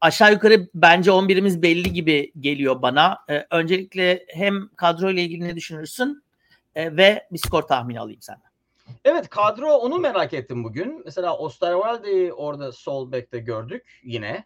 aşağı 0.00 0.32
yukarı 0.32 0.68
bence 0.74 1.10
11'imiz 1.10 1.62
belli 1.62 1.92
gibi 1.92 2.32
geliyor 2.40 2.82
bana. 2.82 3.18
E, 3.30 3.46
öncelikle 3.50 4.26
hem 4.28 4.68
kadro 4.76 5.10
ile 5.10 5.22
ilgili 5.22 5.44
ne 5.44 5.56
düşünürsün 5.56 6.22
e, 6.74 6.96
ve 6.96 7.26
bir 7.32 7.38
skor 7.38 7.62
tahmini 7.62 8.00
alayım 8.00 8.22
senden. 8.22 8.55
Evet 9.04 9.28
kadro 9.28 9.72
onu 9.72 9.98
merak 9.98 10.34
ettim 10.34 10.64
bugün. 10.64 11.02
Mesela 11.04 11.38
Osterwalde'yi 11.38 12.32
orada 12.32 12.72
sol 12.72 13.12
bekte 13.12 13.38
gördük 13.38 14.00
yine. 14.04 14.44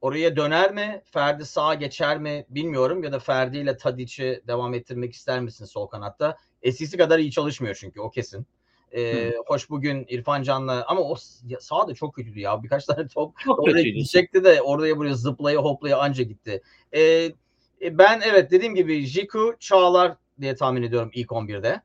Oraya 0.00 0.36
döner 0.36 0.74
mi? 0.74 1.02
Ferdi 1.04 1.46
sağa 1.46 1.74
geçer 1.74 2.18
mi? 2.18 2.46
Bilmiyorum. 2.48 3.02
Ya 3.02 3.12
da 3.12 3.18
Ferdi 3.18 3.58
ile 3.58 3.76
Tadic'i 3.76 4.42
devam 4.46 4.74
ettirmek 4.74 5.14
ister 5.14 5.40
misin 5.40 5.64
sol 5.64 5.86
kanatta? 5.86 6.36
Eskisi 6.62 6.96
kadar 6.96 7.18
iyi 7.18 7.30
çalışmıyor 7.30 7.74
çünkü 7.80 8.00
o 8.00 8.10
kesin. 8.10 8.46
Ee, 8.96 9.32
hoş 9.46 9.70
bugün 9.70 10.06
İrfan 10.08 10.42
Can'la 10.42 10.84
ama 10.86 11.00
o 11.00 11.16
sağ 11.60 11.88
da 11.88 11.94
çok 11.94 12.14
kötüydü 12.14 12.40
ya. 12.40 12.62
Birkaç 12.62 12.84
tane 12.84 13.08
top 13.08 13.38
çok 13.38 13.58
oraya 13.58 13.82
gidecekti 13.82 14.44
de 14.44 14.62
oraya 14.62 14.96
buraya 14.96 15.14
zıplaya 15.14 15.58
hoplaya 15.58 15.98
anca 15.98 16.24
gitti. 16.24 16.62
Ee, 16.94 17.32
ben 17.82 18.20
evet 18.24 18.50
dediğim 18.50 18.74
gibi 18.74 19.06
Jiku 19.06 19.56
Çağlar 19.60 20.16
diye 20.40 20.54
tahmin 20.54 20.82
ediyorum 20.82 21.10
ilk 21.14 21.30
11'de. 21.30 21.80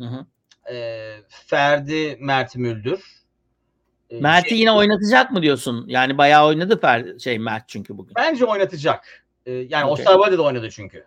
Hı 0.00 0.06
hı 0.06 0.26
e, 0.70 1.12
Ferdi 1.28 2.16
Mert 2.20 2.56
Müldür. 2.56 3.04
E, 4.10 4.20
Mert'i 4.20 4.48
şey, 4.48 4.58
yine 4.58 4.72
oynatacak 4.72 5.30
mı 5.30 5.42
diyorsun? 5.42 5.84
Yani 5.88 6.18
bayağı 6.18 6.46
oynadı 6.46 6.80
Ferdi, 6.80 7.20
şey 7.20 7.38
Mert 7.38 7.68
çünkü 7.68 7.98
bugün. 7.98 8.14
Bence 8.16 8.44
oynatacak. 8.44 9.24
E, 9.46 9.52
yani 9.52 9.84
okay. 9.84 9.92
Osterwolde 9.92 10.38
de 10.38 10.42
oynadı 10.42 10.70
çünkü. 10.70 11.06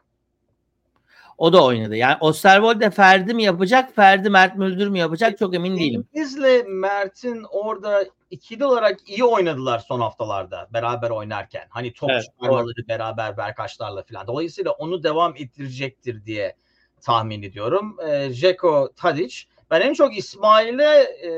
O 1.37 1.53
da 1.53 1.63
oynadı. 1.63 1.95
Yani 1.95 2.17
Osterwolde 2.19 2.89
Ferdi 2.89 3.33
mi 3.33 3.43
yapacak, 3.43 3.95
Ferdi 3.95 4.29
Mert 4.29 4.57
Müldür 4.57 4.87
mü 4.87 4.97
yapacak 4.97 5.37
çok 5.37 5.55
emin 5.55 5.79
değilim. 5.79 6.07
Bizle 6.13 6.63
Mert'in 6.63 7.45
orada 7.49 8.05
ikili 8.31 8.65
olarak 8.65 9.09
iyi 9.09 9.23
oynadılar 9.23 9.79
son 9.79 9.99
haftalarda 9.99 10.67
beraber 10.73 11.09
oynarken. 11.09 11.67
Hani 11.69 11.93
top 11.93 12.09
evet, 12.09 12.23
çıkarmaları 12.23 12.65
doğru. 12.65 12.87
beraber 12.87 13.37
Berkaçlarla 13.37 14.03
falan. 14.03 14.27
Dolayısıyla 14.27 14.71
onu 14.71 15.03
devam 15.03 15.35
ettirecektir 15.35 16.25
diye 16.25 16.55
tahmin 17.01 17.43
ediyorum. 17.43 17.97
E, 18.07 18.29
Jeko 18.29 18.89
Tadic. 18.95 19.35
Ben 19.71 19.81
en 19.81 19.93
çok 19.93 20.17
İsmail'e 20.17 20.99
e, 21.03 21.29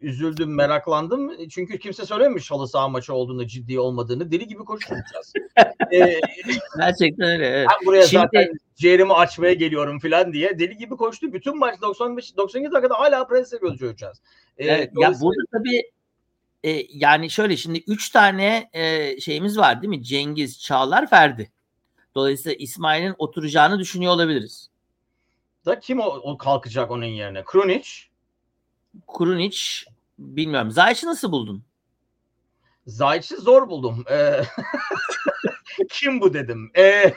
üzüldüm, 0.00 0.54
meraklandım. 0.54 1.48
Çünkü 1.48 1.78
kimse 1.78 2.06
söylememiş 2.06 2.50
halı 2.50 2.68
saha 2.68 2.88
maçı 2.88 3.14
olduğunda 3.14 3.46
ciddi 3.46 3.80
olmadığını. 3.80 4.30
Deli 4.30 4.46
gibi 4.46 4.64
koşturacağız. 4.64 5.32
ee, 5.94 6.20
Gerçekten 6.76 7.28
öyle. 7.28 7.46
Evet. 7.46 7.68
Ben 7.70 7.86
buraya 7.86 8.06
Şimdi... 8.06 8.22
zaten 8.22 8.48
ciğerimi 8.76 9.12
açmaya 9.12 9.52
geliyorum 9.52 9.98
falan 9.98 10.32
diye. 10.32 10.58
Deli 10.58 10.76
gibi 10.76 10.96
koştu. 10.96 11.32
Bütün 11.32 11.58
maç 11.58 11.80
95 11.82 12.36
92 12.36 12.72
dakikada 12.72 13.00
hala 13.00 13.26
pres 13.26 13.52
yapıyordu 13.52 13.78
çocukcağız. 13.78 14.22
Ee, 14.58 14.66
evet, 14.66 14.90
ya 15.00 15.12
burada 15.20 15.42
tabii 15.52 15.82
e, 16.64 16.86
yani 16.90 17.30
şöyle 17.30 17.56
şimdi 17.56 17.82
3 17.86 18.10
tane 18.10 18.70
e, 18.72 19.20
şeyimiz 19.20 19.58
var 19.58 19.82
değil 19.82 19.88
mi? 19.88 20.02
Cengiz, 20.02 20.60
Çağlar, 20.60 21.10
Ferdi. 21.10 21.50
Dolayısıyla 22.18 22.56
İsmail'in 22.58 23.14
oturacağını 23.18 23.78
düşünüyor 23.78 24.12
olabiliriz. 24.12 24.70
Da 25.66 25.80
kim 25.80 26.00
o, 26.00 26.04
o 26.04 26.38
kalkacak 26.38 26.90
onun 26.90 27.04
yerine? 27.04 27.44
Krunic? 27.44 27.90
Krunic 29.18 29.58
bilmiyorum. 30.18 30.70
Zayç'ı 30.70 31.06
nasıl 31.06 31.32
buldun? 31.32 31.64
Zayç'ı 32.86 33.36
zor 33.36 33.68
buldum. 33.68 34.04
Ee, 34.10 34.42
kim 35.90 36.20
bu 36.20 36.34
dedim. 36.34 36.70
Ee, 36.76 37.14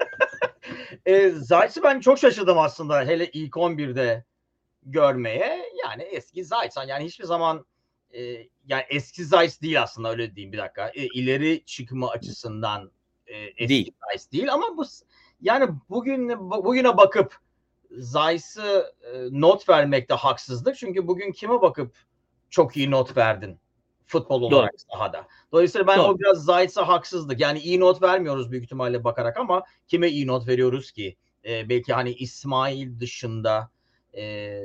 e, 1.06 1.30
Zayç'ı 1.30 1.82
ben 1.82 2.00
çok 2.00 2.18
şaşırdım 2.18 2.58
aslında 2.58 3.00
hele 3.00 3.30
ilk 3.30 3.54
11'de 3.54 4.24
görmeye. 4.82 5.62
Yani 5.84 6.02
eski 6.02 6.44
Zayç. 6.44 6.72
Yani 6.88 7.04
hiçbir 7.04 7.24
zaman 7.24 7.66
e, 8.10 8.20
yani 8.66 8.84
eski 8.88 9.24
Zayç 9.24 9.62
değil 9.62 9.82
aslında 9.82 10.10
öyle 10.10 10.36
diyeyim 10.36 10.52
bir 10.52 10.58
dakika. 10.58 10.88
E, 10.88 11.06
ileri 11.06 11.64
çıkma 11.66 12.10
açısından 12.10 12.92
e, 13.26 13.36
eski 13.36 13.68
değil. 13.68 13.92
Zeiss 14.10 14.32
değil 14.32 14.52
ama 14.52 14.76
bu 14.76 14.84
yani 15.40 15.68
bugün 15.90 16.50
bugüne 16.50 16.96
bakıp 16.96 17.36
Zeiss'ı 17.90 18.94
e, 19.02 19.40
not 19.40 19.68
vermekte 19.68 20.14
haksızlık. 20.14 20.76
Çünkü 20.76 21.06
bugün 21.06 21.32
kime 21.32 21.62
bakıp 21.62 21.96
çok 22.50 22.76
iyi 22.76 22.90
not 22.90 23.16
verdin 23.16 23.58
futbol 24.06 24.42
olarak 24.42 24.72
Doğru. 24.72 24.78
sahada. 24.92 25.26
Dolayısıyla 25.52 25.86
ben 25.86 25.98
Doğru. 25.98 26.06
o 26.06 26.18
biraz 26.18 26.44
Zeiss'a 26.44 26.88
haksızlık. 26.88 27.40
Yani 27.40 27.58
iyi 27.58 27.80
not 27.80 28.02
vermiyoruz 28.02 28.52
büyük 28.52 28.64
ihtimalle 28.64 29.04
bakarak 29.04 29.36
ama 29.36 29.62
kime 29.88 30.08
iyi 30.08 30.26
not 30.26 30.48
veriyoruz 30.48 30.92
ki? 30.92 31.16
E, 31.44 31.68
belki 31.68 31.92
hani 31.92 32.12
İsmail 32.12 33.00
dışında 33.00 33.70
e, 34.16 34.62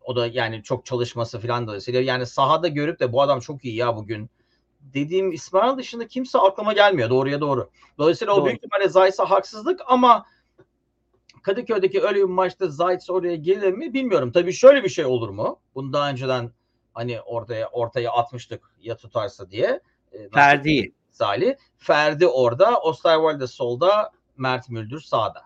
O 0.00 0.16
da 0.16 0.26
yani 0.26 0.62
çok 0.62 0.86
çalışması 0.86 1.40
falan 1.40 1.66
dolayısıyla 1.66 2.00
yani 2.00 2.26
sahada 2.26 2.68
görüp 2.68 3.00
de 3.00 3.12
bu 3.12 3.22
adam 3.22 3.40
çok 3.40 3.64
iyi 3.64 3.76
ya 3.76 3.96
bugün 3.96 4.30
dediğim 4.80 5.32
İsmail 5.32 5.78
dışında 5.78 6.06
kimse 6.06 6.38
aklıma 6.38 6.72
gelmiyor 6.72 7.10
doğruya 7.10 7.40
doğru. 7.40 7.70
Dolayısıyla 7.98 8.34
doğru. 8.34 8.42
o 8.42 8.46
büyük 8.46 8.58
ihtimalle 8.58 8.88
Zayt'sa 8.88 9.30
haksızlık 9.30 9.80
ama 9.86 10.26
Kadıköy'deki 11.42 12.02
öyle 12.02 12.18
bir 12.18 12.24
maçta 12.24 12.68
Zayt 12.68 13.10
oraya 13.10 13.36
gelir 13.36 13.72
mi 13.72 13.94
bilmiyorum. 13.94 14.32
Tabii 14.32 14.52
şöyle 14.52 14.84
bir 14.84 14.88
şey 14.88 15.04
olur 15.04 15.28
mu? 15.28 15.60
Bunu 15.74 15.92
daha 15.92 16.10
önceden 16.10 16.52
hani 16.94 17.20
ortaya 17.20 17.68
ortaya 17.68 18.12
atmıştık 18.12 18.74
ya 18.80 18.96
tutarsa 18.96 19.50
diye. 19.50 19.80
E, 20.12 20.28
Ferdi. 20.28 20.92
Salih. 21.10 21.54
Ferdi 21.78 22.26
orada, 22.26 22.80
Osterwalde 22.80 23.46
solda, 23.46 24.12
Mert 24.36 24.68
Müldür 24.68 25.00
sağda. 25.00 25.42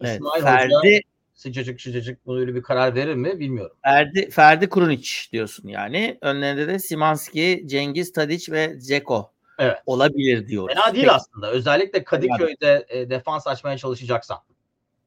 Evet, 0.00 0.14
İsmail 0.14 0.42
Ferdi 0.42 0.74
Hoca 0.74 1.09
sıcacık 1.40 1.80
sıcacık 1.80 2.26
böyle 2.26 2.54
bir 2.54 2.62
karar 2.62 2.94
verir 2.94 3.14
mi 3.14 3.40
bilmiyorum. 3.40 3.76
Ferdi 3.82 4.30
Ferdi 4.30 4.68
Krunic 4.68 5.10
diyorsun 5.32 5.68
yani. 5.68 6.18
Önlerinde 6.20 6.68
de 6.68 6.78
Simanski, 6.78 7.62
Cengiz 7.66 8.12
Tadic 8.12 8.52
ve 8.52 8.80
Zeko 8.80 9.32
evet. 9.58 9.78
olabilir 9.86 10.46
diyoruz. 10.46 10.74
Fena 10.74 10.94
değil 10.94 11.04
Peki. 11.04 11.14
aslında. 11.14 11.50
Özellikle 11.50 12.04
Kadıköy'de 12.04 12.86
e, 12.88 13.10
defans 13.10 13.46
açmaya 13.46 13.78
çalışacaksan. 13.78 14.38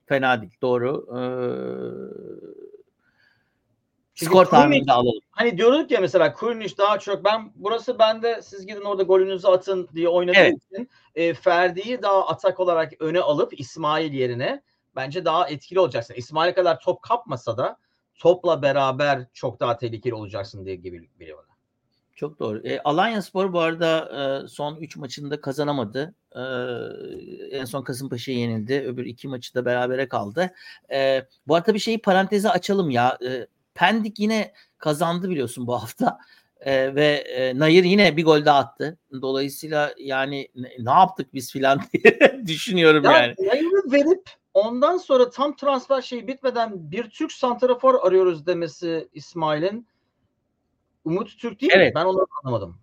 Fena 0.06 0.41
değil. 0.41 0.54
Doğru. 0.62 1.08
Ee, 4.15 4.26
skor 4.26 4.46
tahmini 4.46 4.91
alalım. 4.91 5.22
Hani 5.32 5.58
diyorduk 5.58 5.91
ya 5.91 6.00
mesela 6.00 6.34
Kurniş 6.34 6.78
daha 6.78 7.00
çok 7.00 7.26
ben 7.26 7.52
burası 7.56 8.00
bende 8.00 8.41
siz 8.41 8.65
gidin 8.65 8.82
orada 8.82 9.04
golünüzü 9.04 9.48
atın 9.48 9.89
diye 9.96 10.08
oynadığım 10.08 10.41
evet. 10.41 10.63
için 10.72 10.89
e, 11.15 11.34
Ferdi'yi 11.34 12.02
daha 12.02 12.28
atak 12.28 12.60
olarak 12.60 12.93
öne 13.00 13.19
alıp 13.19 13.60
İsmail 13.60 14.13
yerine 14.13 14.62
bence 14.96 15.26
daha 15.26 15.50
etkili 15.50 15.80
olacaksın. 15.80 16.14
İsmail 16.14 16.54
kadar 16.54 16.80
top 16.80 17.02
kapmasa 17.02 17.58
da 17.58 17.78
topla 18.16 18.62
beraber 18.62 19.26
çok 19.34 19.60
daha 19.60 19.78
tehlikeli 19.78 20.14
olacaksın 20.14 20.66
diye 20.66 20.76
gibi 20.76 21.10
geliyor 21.20 21.38
bana. 21.38 21.54
Çok 22.16 22.40
doğru. 22.40 22.68
E, 22.68 22.80
Alanya 22.80 23.22
Spor 23.22 23.54
bu 23.54 23.60
arada 23.60 24.10
e, 24.44 24.48
son 24.48 24.76
3 24.76 24.98
maçında 24.98 25.42
kazanamadı. 25.42 26.16
E, 26.36 26.42
en 27.58 27.66
son 27.66 27.84
Kasımpaşa'ya 27.84 28.38
yenildi. 28.38 28.74
Öbür 28.88 29.06
iki 29.06 29.28
maçı 29.28 29.56
da 29.56 29.66
berabere 29.66 30.08
kaldı. 30.08 30.54
E, 30.92 31.28
bu 31.48 31.56
arada 31.56 31.74
bir 31.74 31.80
şeyi 31.80 32.02
paranteze 32.02 32.50
açalım 32.50 32.90
ya. 32.90 33.18
E, 33.26 33.48
Pendik 33.74 34.20
yine 34.20 34.54
kazandı 34.78 35.30
biliyorsun 35.30 35.68
bu 35.68 35.74
hafta. 35.74 36.20
E, 36.60 36.96
ve 36.96 37.08
e, 37.08 37.60
Nayır 37.60 37.84
yine 37.84 38.18
bir 38.18 38.26
gol 38.26 38.46
daha 38.46 38.60
attı. 38.60 38.98
Dolayısıyla 39.22 39.94
yani 40.00 40.48
ne, 40.56 40.70
ne 40.80 40.92
yaptık 40.92 41.34
biz 41.34 41.52
filan 41.52 41.82
diye 41.94 42.42
düşünüyorum 42.48 43.04
ya, 43.04 43.12
yani. 43.12 43.36
Nayır'ı 43.40 43.92
verip 43.92 44.30
ondan 44.54 44.98
sonra 44.98 45.30
tam 45.30 45.56
transfer 45.56 46.02
şey 46.02 46.28
bitmeden 46.28 46.92
bir 46.92 47.10
Türk 47.10 47.32
santrafor 47.32 48.08
arıyoruz 48.08 48.46
demesi 48.46 49.10
İsmail'in 49.13 49.88
Umut 51.06 51.39
Türk 51.39 51.62
değil 51.62 51.72
evet. 51.76 51.96
mi? 51.96 52.00
Ben 52.00 52.06
onu 52.06 52.28
anlamadım. 52.44 52.78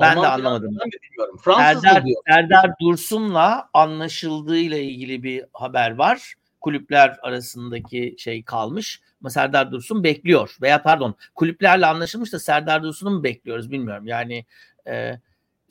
Ben 0.00 0.16
Alman 0.16 0.24
de 0.24 0.28
anlamadım. 0.28 0.70
Bilmiyorum. 0.70 1.38
Fransız 1.44 1.82
Serdar, 1.82 2.04
diyor. 2.04 2.22
Serdar 2.28 2.70
Dursun'la 2.80 3.70
anlaşıldığıyla 3.74 4.78
ilgili 4.78 5.22
bir 5.22 5.44
haber 5.52 5.90
var. 5.90 6.34
Kulüpler 6.60 7.18
arasındaki 7.22 8.14
şey 8.18 8.42
kalmış. 8.44 9.00
Ama 9.20 9.30
Serdar 9.30 9.72
Dursun 9.72 10.04
bekliyor. 10.04 10.56
Veya 10.62 10.82
pardon 10.82 11.14
kulüplerle 11.34 11.86
anlaşılmış 11.86 12.32
da 12.32 12.38
Serdar 12.38 12.82
Dursun'u 12.82 13.10
mu 13.10 13.24
bekliyoruz 13.24 13.70
bilmiyorum. 13.70 14.06
Yani 14.06 14.46
e, 14.88 15.20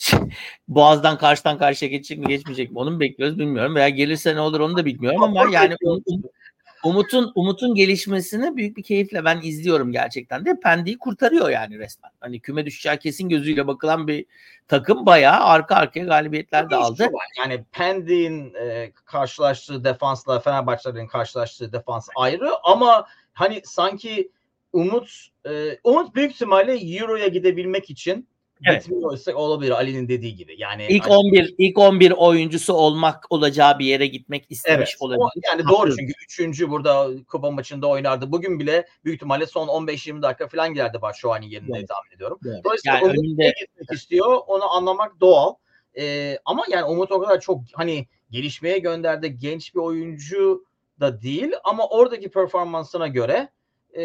Boğaz'dan 0.67 1.17
karşıdan 1.17 1.57
karşıya 1.57 1.91
geçecek 1.91 2.19
mi 2.19 2.27
geçmeyecek 2.27 2.71
mi 2.71 2.79
onu 2.79 2.91
mu 2.91 2.99
bekliyoruz 2.99 3.39
bilmiyorum. 3.39 3.75
Veya 3.75 3.89
gelirse 3.89 4.35
ne 4.35 4.39
olur 4.39 4.59
onu 4.59 4.77
da 4.77 4.85
bilmiyorum 4.85 5.23
ama 5.23 5.45
yani 5.51 5.75
um, 5.83 6.01
um, 6.05 6.23
Umut'un 6.83 7.31
Umut'un 7.35 7.75
gelişmesini 7.75 8.57
büyük 8.57 8.77
bir 8.77 8.83
keyifle 8.83 9.25
ben 9.25 9.41
izliyorum 9.43 9.91
gerçekten 9.91 10.45
de. 10.45 10.59
Pendik'i 10.59 10.97
kurtarıyor 10.97 11.49
yani 11.49 11.79
resmen. 11.79 12.11
Hani 12.19 12.39
küme 12.39 12.65
düşeceği 12.65 12.97
kesin 12.97 13.29
gözüyle 13.29 13.67
bakılan 13.67 14.07
bir 14.07 14.25
takım 14.67 15.05
bayağı 15.05 15.39
arka 15.39 15.75
arkaya 15.75 16.05
galibiyetler 16.05 16.69
de 16.69 16.75
aldı. 16.75 17.11
Yani 17.39 17.63
Pendik'in 17.71 18.53
e, 18.53 18.91
karşılaştığı 19.05 19.83
defansla 19.83 20.39
Fenerbahçe'nin 20.39 21.07
karşılaştığı 21.07 21.73
defans 21.73 22.09
ayrı 22.15 22.51
ama 22.63 23.07
hani 23.33 23.61
sanki 23.65 24.31
Umut 24.73 25.27
e, 25.49 25.79
Umut 25.83 26.15
büyük 26.15 26.31
ihtimalle 26.31 26.97
Euro'ya 26.97 27.27
gidebilmek 27.27 27.89
için 27.89 28.27
evet. 28.65 28.86
gitmiyorsa 28.86 29.34
olabilir 29.34 29.71
Ali'nin 29.71 30.08
dediği 30.08 30.36
gibi. 30.36 30.56
Yani 30.58 30.86
ilk 30.89 31.04
hani, 31.04 31.13
11 31.13 31.56
ilk 31.58 31.78
11 31.78 32.12
oyuncusu 32.12 32.74
olmak 32.74 33.32
olacağı 33.32 33.80
bir 33.80 33.86
yere 33.86 34.08
gitmek 34.08 34.45
istemiş 34.50 34.89
evet, 34.89 35.02
olabilir. 35.02 35.21
O, 35.21 35.30
yani 35.52 35.63
doğru 35.69 35.95
çünkü 35.97 36.13
3. 36.52 36.62
burada 36.62 37.10
kupa 37.28 37.52
maçında 37.52 37.88
oynardı. 37.88 38.32
Bugün 38.32 38.60
bile 38.60 38.88
büyük 39.06 39.15
ihtimalle 39.15 39.45
son 39.45 39.67
15-20 39.67 40.21
dakika 40.21 40.47
falan 40.47 40.74
girerdi 40.74 41.02
Başşuani 41.02 41.54
yerine 41.54 41.78
evet. 41.78 41.89
tahmin 41.89 42.15
ediyorum. 42.15 42.39
Evet. 42.45 42.63
Dolayısıyla 42.63 42.97
yani 42.97 43.08
önünde... 43.08 43.54
gitmek 43.60 43.91
istiyor. 43.91 44.39
Onu 44.47 44.71
anlamak 44.71 45.21
doğal. 45.21 45.54
Ee, 45.97 46.38
ama 46.45 46.63
yani 46.69 46.84
Umut 46.84 47.12
o 47.12 47.19
kadar 47.21 47.39
çok 47.39 47.62
hani 47.74 48.08
gelişmeye 48.32 48.80
gönderdi. 48.80 49.38
Genç 49.38 49.76
bir 49.76 49.80
oyuncu 49.80 50.65
da 51.00 51.21
değil 51.21 51.52
ama 51.63 51.88
oradaki 51.88 52.32
performansına 52.32 53.08
göre 53.08 53.50
e, 53.93 54.04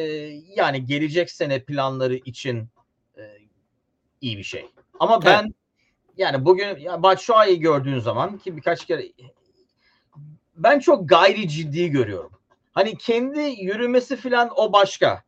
yani 0.56 0.84
gelecek 0.84 1.30
sene 1.30 1.64
planları 1.64 2.14
için 2.14 2.68
iyi 4.20 4.38
bir 4.38 4.42
şey. 4.42 4.70
Ama 5.00 5.24
ben 5.24 5.42
evet. 5.42 5.52
yani 6.16 6.44
bugün 6.44 6.76
ya 6.78 7.02
Batshuayi'yi 7.02 7.60
gördüğün 7.60 7.98
zaman 7.98 8.38
ki 8.38 8.56
birkaç 8.56 8.84
kere 8.84 9.02
ben 10.56 10.78
çok 10.78 11.08
gayri 11.08 11.48
ciddi 11.48 11.90
görüyorum. 11.90 12.32
Hani 12.72 12.98
kendi 12.98 13.40
yürümesi 13.40 14.16
falan 14.16 14.50
o 14.56 14.72
başka. 14.72 15.22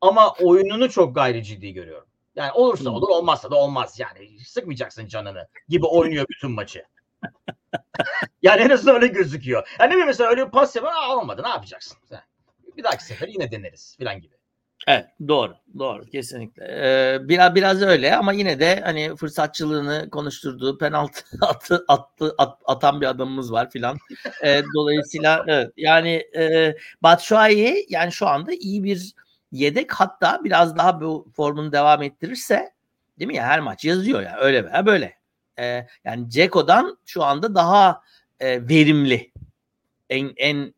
Ama 0.00 0.34
oyununu 0.40 0.90
çok 0.90 1.14
gayri 1.14 1.44
ciddi 1.44 1.72
görüyorum. 1.72 2.08
Yani 2.36 2.52
olursa 2.52 2.90
olur 2.90 3.08
olmazsa 3.08 3.50
da 3.50 3.56
olmaz 3.56 4.00
yani. 4.00 4.38
Sıkmayacaksın 4.44 5.06
canını 5.06 5.48
gibi 5.68 5.86
oynuyor 5.86 6.26
bütün 6.28 6.50
maçı. 6.50 6.84
yani 8.42 8.62
en 8.62 8.70
azından 8.70 8.94
öyle 8.94 9.06
gözüküyor. 9.06 9.68
Yani 9.80 9.98
ne 9.98 10.04
mesela 10.04 10.30
öyle 10.30 10.46
bir 10.46 10.50
pas 10.50 10.76
yapar 10.76 11.08
olmadı 11.08 11.42
ne 11.44 11.48
yapacaksın? 11.48 11.98
Bir 12.76 12.84
dahaki 12.84 13.04
sefer 13.04 13.28
yine 13.28 13.50
deneriz 13.50 13.96
falan 13.98 14.20
gibi. 14.20 14.34
Evet 14.86 15.06
doğru 15.28 15.54
doğru 15.78 16.06
kesinlikle. 16.06 16.64
Ee, 16.64 17.28
biraz 17.28 17.54
biraz 17.54 17.82
öyle 17.82 18.16
ama 18.16 18.32
yine 18.32 18.60
de 18.60 18.80
hani 18.84 19.16
fırsatçılığını 19.16 20.10
konuşturduğu 20.10 20.78
penaltı 20.78 21.24
attı, 21.40 21.84
attı 21.88 22.34
at, 22.38 22.58
atan 22.64 23.00
bir 23.00 23.06
adamımız 23.06 23.52
var 23.52 23.70
filan. 23.70 23.98
Ee, 24.44 24.62
dolayısıyla 24.74 25.44
evet 25.48 25.72
yani 25.76 26.24
e, 26.36 26.74
Batshuayi 27.02 27.86
yani 27.88 28.12
şu 28.12 28.26
anda 28.26 28.52
iyi 28.52 28.84
bir 28.84 29.14
yedek 29.52 29.92
hatta 29.92 30.40
biraz 30.44 30.76
daha 30.76 31.00
bu 31.00 31.28
formunu 31.36 31.72
devam 31.72 32.02
ettirirse 32.02 32.72
değil 33.18 33.28
mi 33.28 33.36
ya 33.36 33.44
her 33.46 33.60
maç 33.60 33.84
yazıyor 33.84 34.22
ya 34.22 34.36
öyle 34.40 34.64
veya 34.64 34.86
böyle. 34.86 35.14
Ee, 35.58 35.86
yani 36.04 36.30
Ceko'dan 36.30 36.98
şu 37.06 37.22
anda 37.22 37.54
daha 37.54 38.02
e, 38.40 38.68
verimli 38.68 39.32
en 40.10 40.32
en 40.36 40.74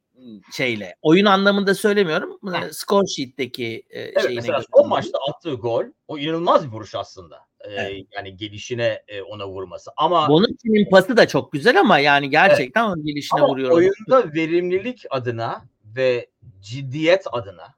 şeyle. 0.53 0.97
Oyun 1.03 1.25
anlamında 1.25 1.75
söylemiyorum. 1.75 2.39
Ha. 2.47 2.69
Score 2.73 3.07
sheet'teki 3.07 3.83
e, 3.91 4.01
evet, 4.01 4.23
şeyine 4.23 4.35
mesela 4.35 4.59
göre. 4.59 4.67
o 4.73 4.89
maçta 4.89 5.19
attığı 5.31 5.55
gol 5.55 5.85
o 6.09 6.19
inanılmaz 6.19 6.67
bir 6.67 6.73
vuruş 6.73 6.95
aslında. 6.95 7.37
Ee, 7.61 7.73
evet. 7.73 8.07
yani 8.17 8.37
gelişine 8.37 9.03
e, 9.09 9.23
ona 9.23 9.49
vurması. 9.49 9.91
Ama 9.97 10.29
Bonucci'nin 10.29 10.91
pası 10.91 11.17
da 11.17 11.29
çok 11.29 11.53
güzel 11.53 11.81
ama 11.81 11.99
yani 11.99 12.31
gerçekten 12.31 12.85
evet. 12.85 12.93
onun 12.97 13.07
gelişine 13.07 13.41
ama 13.41 13.49
vuruyor. 13.49 13.71
Oyunda 13.71 14.35
verimlilik 14.35 15.05
adına 15.11 15.65
ve 15.85 16.31
ciddiyet 16.61 17.25
adına 17.33 17.75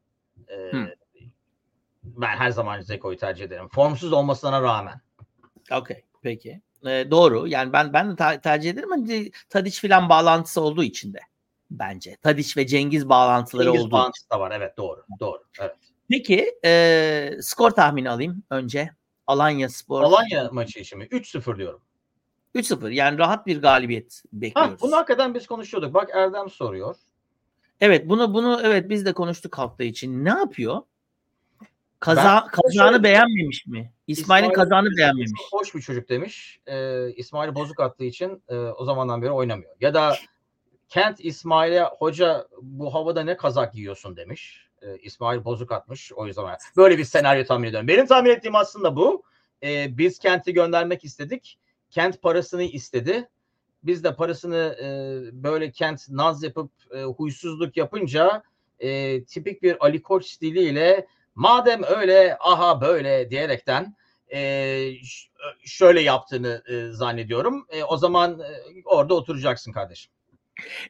e, 0.51 0.73
ben 2.05 2.37
her 2.37 2.51
zaman 2.51 2.81
Zeko'yu 2.81 3.17
tercih 3.19 3.45
ederim. 3.45 3.69
Formsuz 3.69 4.13
olmasına 4.13 4.63
rağmen. 4.63 5.01
Okey. 5.73 6.05
Peki. 6.23 6.61
Ee, 6.87 7.07
doğru. 7.11 7.49
Yani 7.49 7.73
ben 7.73 7.93
ben 7.93 8.19
de 8.19 8.41
tercih 8.41 8.71
ederim. 8.71 8.91
Hani 8.91 9.31
Tadiç 9.49 9.81
filan 9.81 10.09
bağlantısı 10.09 10.61
olduğu 10.61 10.85
için 10.85 11.15
de 11.15 11.19
bence. 11.71 12.17
Tadiç 12.23 12.57
ve 12.57 12.67
Cengiz 12.67 13.09
bağlantıları 13.09 13.65
Cengiz 13.67 13.83
olduğu 13.83 13.91
bağlantısı 13.91 14.31
da 14.31 14.41
var. 14.41 14.53
Evet 14.57 14.77
doğru. 14.77 15.05
Doğru. 15.21 15.43
Evet. 15.61 15.77
Peki 16.11 16.55
e, 16.65 17.31
skor 17.41 17.71
tahmini 17.71 18.11
alayım 18.11 18.43
önce. 18.51 18.91
Alanya 19.27 19.69
Spor. 19.69 20.03
Alanya 20.03 20.49
maçı 20.53 20.79
için 20.79 20.99
mi? 20.99 21.05
3-0 21.05 21.59
diyorum. 21.59 21.81
3-0 22.55 22.93
yani 22.93 23.19
rahat 23.19 23.47
bir 23.47 23.63
galibiyet 23.63 24.23
bekliyoruz. 24.33 24.73
Ha, 24.73 24.77
bunu 24.81 24.97
hakikaten 24.97 25.35
biz 25.35 25.47
konuşuyorduk. 25.47 25.95
Bak 25.95 26.11
Erdem 26.15 26.51
soruyor. 26.51 26.97
Evet 27.81 28.09
bunu 28.09 28.35
bunu 28.35 28.61
evet 28.65 28.89
biz 28.89 29.07
de 29.07 29.13
konuştuk 29.13 29.59
hafta 29.59 29.85
için. 29.85 30.25
Ne 30.25 30.29
yapıyor? 30.29 30.83
Kaza, 32.01 32.45
ben 32.47 32.51
kazanı 32.51 32.91
şöyle, 32.91 33.03
beğenmemiş 33.03 33.67
mi? 33.67 33.93
İsmail'in 34.07 34.51
İsmail 34.51 34.55
kazanı 34.55 34.89
beğenmemiş. 34.99 35.41
Hoş 35.51 35.75
bir 35.75 35.81
çocuk 35.81 36.09
demiş. 36.09 36.61
Ee, 36.67 37.11
İsmail 37.11 37.55
bozuk 37.55 37.81
attığı 37.81 38.05
için 38.05 38.43
e, 38.49 38.57
o 38.57 38.85
zamandan 38.85 39.23
beri 39.23 39.31
oynamıyor. 39.31 39.77
Ya 39.81 39.95
da 39.95 40.17
Kent 40.89 41.21
İsmail'e 41.21 41.83
hoca 41.83 42.49
bu 42.63 42.95
havada 42.95 43.23
ne 43.23 43.37
kazak 43.37 43.73
giyiyorsun 43.73 44.17
demiş. 44.17 44.69
Ee, 44.83 44.97
İsmail 44.99 45.45
bozuk 45.45 45.73
atmış. 45.73 46.13
O 46.13 46.27
yüzden 46.27 46.57
böyle 46.77 46.99
bir 46.99 47.05
senaryo 47.05 47.45
tahmin 47.45 47.69
ediyorum. 47.69 47.89
Benim 47.89 48.07
tahmin 48.07 48.31
ettiğim 48.31 48.55
aslında 48.55 48.97
bu. 48.97 49.23
Ee, 49.63 49.99
biz 49.99 50.19
Kent'i 50.19 50.53
göndermek 50.53 51.05
istedik. 51.05 51.59
Kent 51.91 52.23
parasını 52.23 52.63
istedi. 52.63 53.29
Biz 53.83 54.05
de 54.05 54.15
parasını 54.15 54.77
e, 54.83 54.87
böyle 55.43 55.71
Kent 55.71 56.09
naz 56.09 56.43
yapıp 56.43 56.71
e, 56.95 57.03
huysuzluk 57.03 57.77
yapınca 57.77 58.43
e, 58.79 59.25
tipik 59.25 59.63
bir 59.63 59.85
Ali 59.85 60.03
Koç 60.03 60.27
stiliyle 60.27 61.07
madem 61.35 61.83
öyle 61.83 62.37
aha 62.41 62.81
böyle 62.81 63.31
diyerekten 63.31 63.97
e, 64.33 64.93
şöyle 65.65 66.01
yaptığını 66.01 66.63
e, 66.69 66.93
zannediyorum. 66.93 67.67
E, 67.69 67.85
o 67.85 67.97
zaman 67.97 68.41
e, 68.41 68.83
orada 68.85 69.15
oturacaksın 69.15 69.73
kardeşim. 69.73 70.13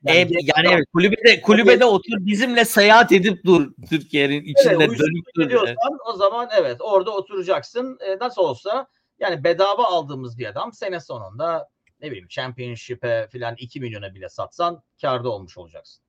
Yani, 0.02 0.18
e, 0.18 0.38
yani 0.56 0.68
evet, 0.74 0.84
kulübede 0.92 1.40
kulübede 1.40 1.84
otur 1.84 2.16
bizimle 2.20 2.64
seyahat 2.64 3.12
edip 3.12 3.44
dur 3.44 3.72
Türkiye'nin 3.88 4.44
içinde 4.44 4.84
evet, 4.84 4.98
dönüp 4.98 5.26
dur. 5.36 5.74
O 6.06 6.12
zaman 6.12 6.48
evet 6.58 6.76
orada 6.80 7.10
oturacaksın. 7.10 7.98
E, 8.00 8.18
nasıl 8.18 8.42
olsa 8.42 8.86
yani 9.18 9.44
bedava 9.44 9.84
aldığımız 9.84 10.38
bir 10.38 10.46
adam 10.46 10.72
sene 10.72 11.00
sonunda 11.00 11.68
ne 12.00 12.10
bileyim 12.10 12.28
Championship'e 12.28 13.28
filan 13.32 13.54
2 13.58 13.80
milyona 13.80 14.14
bile 14.14 14.28
satsan 14.28 14.82
karda 15.00 15.30
olmuş 15.30 15.58
olacaksın. 15.58 16.07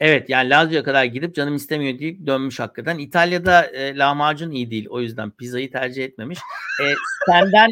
Evet 0.00 0.30
yani 0.30 0.50
Lazio'ya 0.50 0.82
kadar 0.82 1.04
gidip 1.04 1.34
canım 1.34 1.56
istemiyor 1.56 1.98
deyip 1.98 2.26
dönmüş 2.26 2.60
hakikaten. 2.60 2.98
İtalya'da 2.98 3.64
e, 3.66 3.96
lahmacun 3.96 4.50
iyi 4.50 4.70
değil. 4.70 4.86
O 4.90 5.00
yüzden 5.00 5.30
pizzayı 5.30 5.72
tercih 5.72 6.04
etmemiş. 6.04 6.38
E, 6.82 6.84
senden 7.26 7.68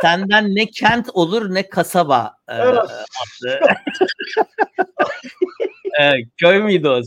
senden 0.00 0.54
ne 0.54 0.66
kent 0.66 1.08
olur 1.12 1.54
ne 1.54 1.68
kasaba 1.68 2.36
e, 2.48 2.52
adlı. 2.52 2.80
e, 6.00 6.12
köy 6.36 6.62
müydü 6.62 6.88
o? 6.88 7.02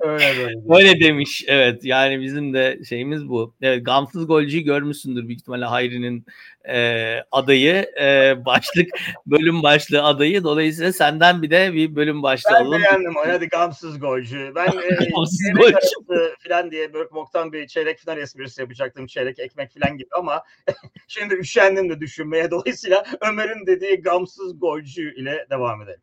Öyle 0.00 0.32
böyle. 0.38 0.58
Öyle 0.68 1.00
demiş. 1.00 1.44
Evet. 1.46 1.84
Yani 1.84 2.20
bizim 2.20 2.54
de 2.54 2.80
şeyimiz 2.88 3.28
bu. 3.28 3.54
Evet, 3.62 3.86
gamsız 3.86 4.26
golcüyü 4.26 4.62
görmüşsündür 4.62 5.28
büyük 5.28 5.40
ihtimalle 5.40 5.64
Hayri'nin 5.64 6.26
e, 6.68 7.16
adayı. 7.32 7.90
E, 8.00 8.34
başlık 8.44 8.88
bölüm 9.26 9.62
başlığı 9.62 10.02
adayı. 10.02 10.44
Dolayısıyla 10.44 10.92
senden 10.92 11.42
bir 11.42 11.50
de 11.50 11.74
bir 11.74 11.96
bölüm 11.96 12.22
başlığı 12.22 12.54
ben 12.54 12.64
alalım. 12.64 12.72
Ben 12.72 12.82
beğendim 12.82 13.16
o. 13.16 13.20
Hadi 13.26 13.48
gamsız 13.48 14.00
golcü. 14.00 14.52
Ben 14.54 14.66
e, 14.66 15.04
gamsız 15.14 15.52
golcü 15.56 16.34
falan 16.48 16.70
diye 16.70 16.94
Börkbok'tan 16.94 17.52
bir 17.52 17.66
çeyrek 17.66 17.98
final 17.98 18.18
esprisi 18.18 18.60
yapacaktım. 18.60 19.06
Çeyrek 19.06 19.38
ekmek 19.38 19.70
falan 19.80 19.96
gibi 19.96 20.08
ama 20.18 20.42
şimdi 21.08 21.34
üşendim 21.34 21.90
de 21.90 22.00
düşünmeye. 22.00 22.50
Dolayısıyla 22.50 23.04
Ömer'in 23.20 23.66
dediği 23.66 23.96
gamsız 23.96 24.60
golcü 24.60 25.14
ile 25.14 25.46
devam 25.50 25.82
edelim. 25.82 26.00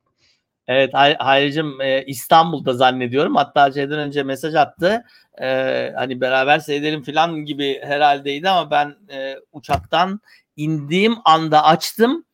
Evet 0.67 0.93
Hayricim 1.19 1.81
e, 1.81 2.03
İstanbul'da 2.05 2.73
zannediyorum. 2.73 3.35
Hatta 3.35 3.71
şeyden 3.71 3.99
önce 3.99 4.23
mesaj 4.23 4.55
attı. 4.55 5.03
E, 5.41 5.47
hani 5.95 6.21
beraber 6.21 6.59
seyredelim 6.59 7.03
falan 7.03 7.45
gibi 7.45 7.81
herhaldeydi 7.83 8.49
ama 8.49 8.71
ben 8.71 8.95
e, 9.11 9.35
uçaktan 9.51 10.19
indiğim 10.55 11.15
anda 11.25 11.63
açtım. 11.63 12.25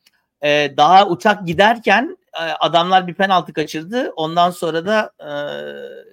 E, 0.41 0.73
daha 0.77 1.07
uçak 1.07 1.47
giderken 1.47 2.17
e, 2.33 2.43
adamlar 2.43 3.07
bir 3.07 3.13
penaltı 3.13 3.53
kaçırdı. 3.53 4.11
Ondan 4.15 4.51
sonra 4.51 4.85
da 4.85 5.11
e, 5.19 5.29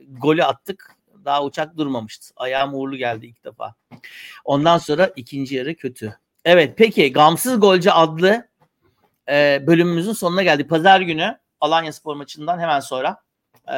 golü 0.08 0.44
attık. 0.44 0.96
Daha 1.24 1.44
uçak 1.44 1.76
durmamıştı. 1.76 2.32
Ayağım 2.36 2.74
uğurlu 2.74 2.96
geldi 2.96 3.26
ilk 3.26 3.44
defa. 3.44 3.74
Ondan 4.44 4.78
sonra 4.78 5.10
ikinci 5.16 5.56
yarı 5.56 5.74
kötü. 5.74 6.18
Evet 6.44 6.74
peki 6.76 7.12
Gamsız 7.12 7.60
Golcü 7.60 7.90
adlı 7.90 8.48
e, 9.28 9.64
bölümümüzün 9.66 10.12
sonuna 10.12 10.42
geldik. 10.42 10.70
Pazar 10.70 11.00
günü 11.00 11.38
Alanya 11.60 11.92
Spor 11.92 12.16
maçından 12.16 12.58
hemen 12.58 12.80
sonra 12.80 13.22
e, 13.72 13.76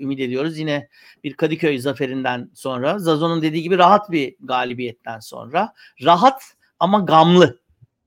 ümit 0.00 0.20
ediyoruz. 0.20 0.58
Yine 0.58 0.88
bir 1.24 1.34
Kadıköy 1.34 1.78
zaferinden 1.78 2.50
sonra 2.54 2.98
Zazo'nun 2.98 3.42
dediği 3.42 3.62
gibi 3.62 3.78
rahat 3.78 4.10
bir 4.10 4.36
galibiyetten 4.40 5.20
sonra 5.20 5.72
rahat 6.02 6.42
ama 6.80 6.98
gamlı 6.98 7.58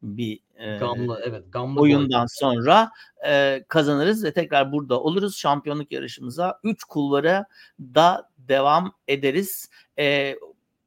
bir 0.02 0.40
e, 0.56 0.78
gamlı 0.78 1.22
evet 1.26 1.44
gamlı 1.52 1.82
oyundan 1.82 2.22
boy. 2.22 2.28
sonra 2.32 2.92
e, 3.28 3.64
kazanırız 3.68 4.24
ve 4.24 4.34
tekrar 4.34 4.72
burada 4.72 5.02
oluruz. 5.02 5.38
Şampiyonluk 5.38 5.92
yarışımıza 5.92 6.60
3 6.64 6.84
kulvara 6.84 7.46
da 7.80 8.30
devam 8.38 8.94
ederiz. 9.08 9.70
E, 10.00 10.36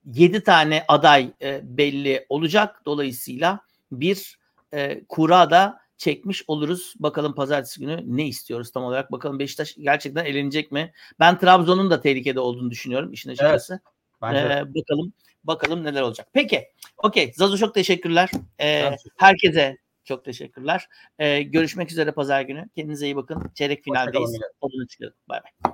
7 0.05 0.42
tane 0.44 0.85
aday 0.88 1.31
e, 1.42 1.61
belli 1.62 2.27
olacak. 2.29 2.83
Dolayısıyla 2.87 3.61
bir 3.92 4.38
e, 4.75 5.05
kura 5.09 5.51
da 5.51 5.81
çekmiş 6.01 6.45
oluruz. 6.47 6.95
Bakalım 6.99 7.35
pazartesi 7.35 7.81
günü 7.81 8.17
ne 8.17 8.27
istiyoruz 8.27 8.71
tam 8.71 8.85
olarak. 8.85 9.13
Bakalım 9.13 9.39
Beşiktaş 9.39 9.75
gerçekten 9.75 10.25
elenecek 10.25 10.73
mi? 10.73 10.93
Ben 11.21 11.39
Trabzon'un 11.39 11.91
da 11.91 12.01
tehlikede 12.01 12.41
olduğunu 12.41 12.71
düşünüyorum 12.71 13.13
işin 13.13 13.31
açıkçası. 13.31 13.81
Evet, 14.23 14.51
ee, 14.51 14.75
bakalım 14.75 15.13
bakalım 15.45 15.85
neler 15.85 16.03
olacak. 16.03 16.29
Peki. 16.33 16.69
Okey. 16.99 17.33
Zazo 17.35 17.57
çok 17.57 17.75
teşekkürler. 17.75 18.31
Ee, 18.61 18.97
herkese 19.17 19.77
çok 20.05 20.25
teşekkürler. 20.25 20.89
Ee, 21.19 21.43
görüşmek 21.43 21.91
üzere 21.93 22.13
pazar 22.13 22.43
günü. 22.43 22.69
Kendinize 22.77 23.07
iyi 23.07 23.17
bakın. 23.17 23.51
Çeyrek 23.55 23.85
finaldeyiz. 23.85 24.39
Olun 24.61 24.87
çıkalım. 24.87 25.15
Bay 25.29 25.41
bay. 25.43 25.73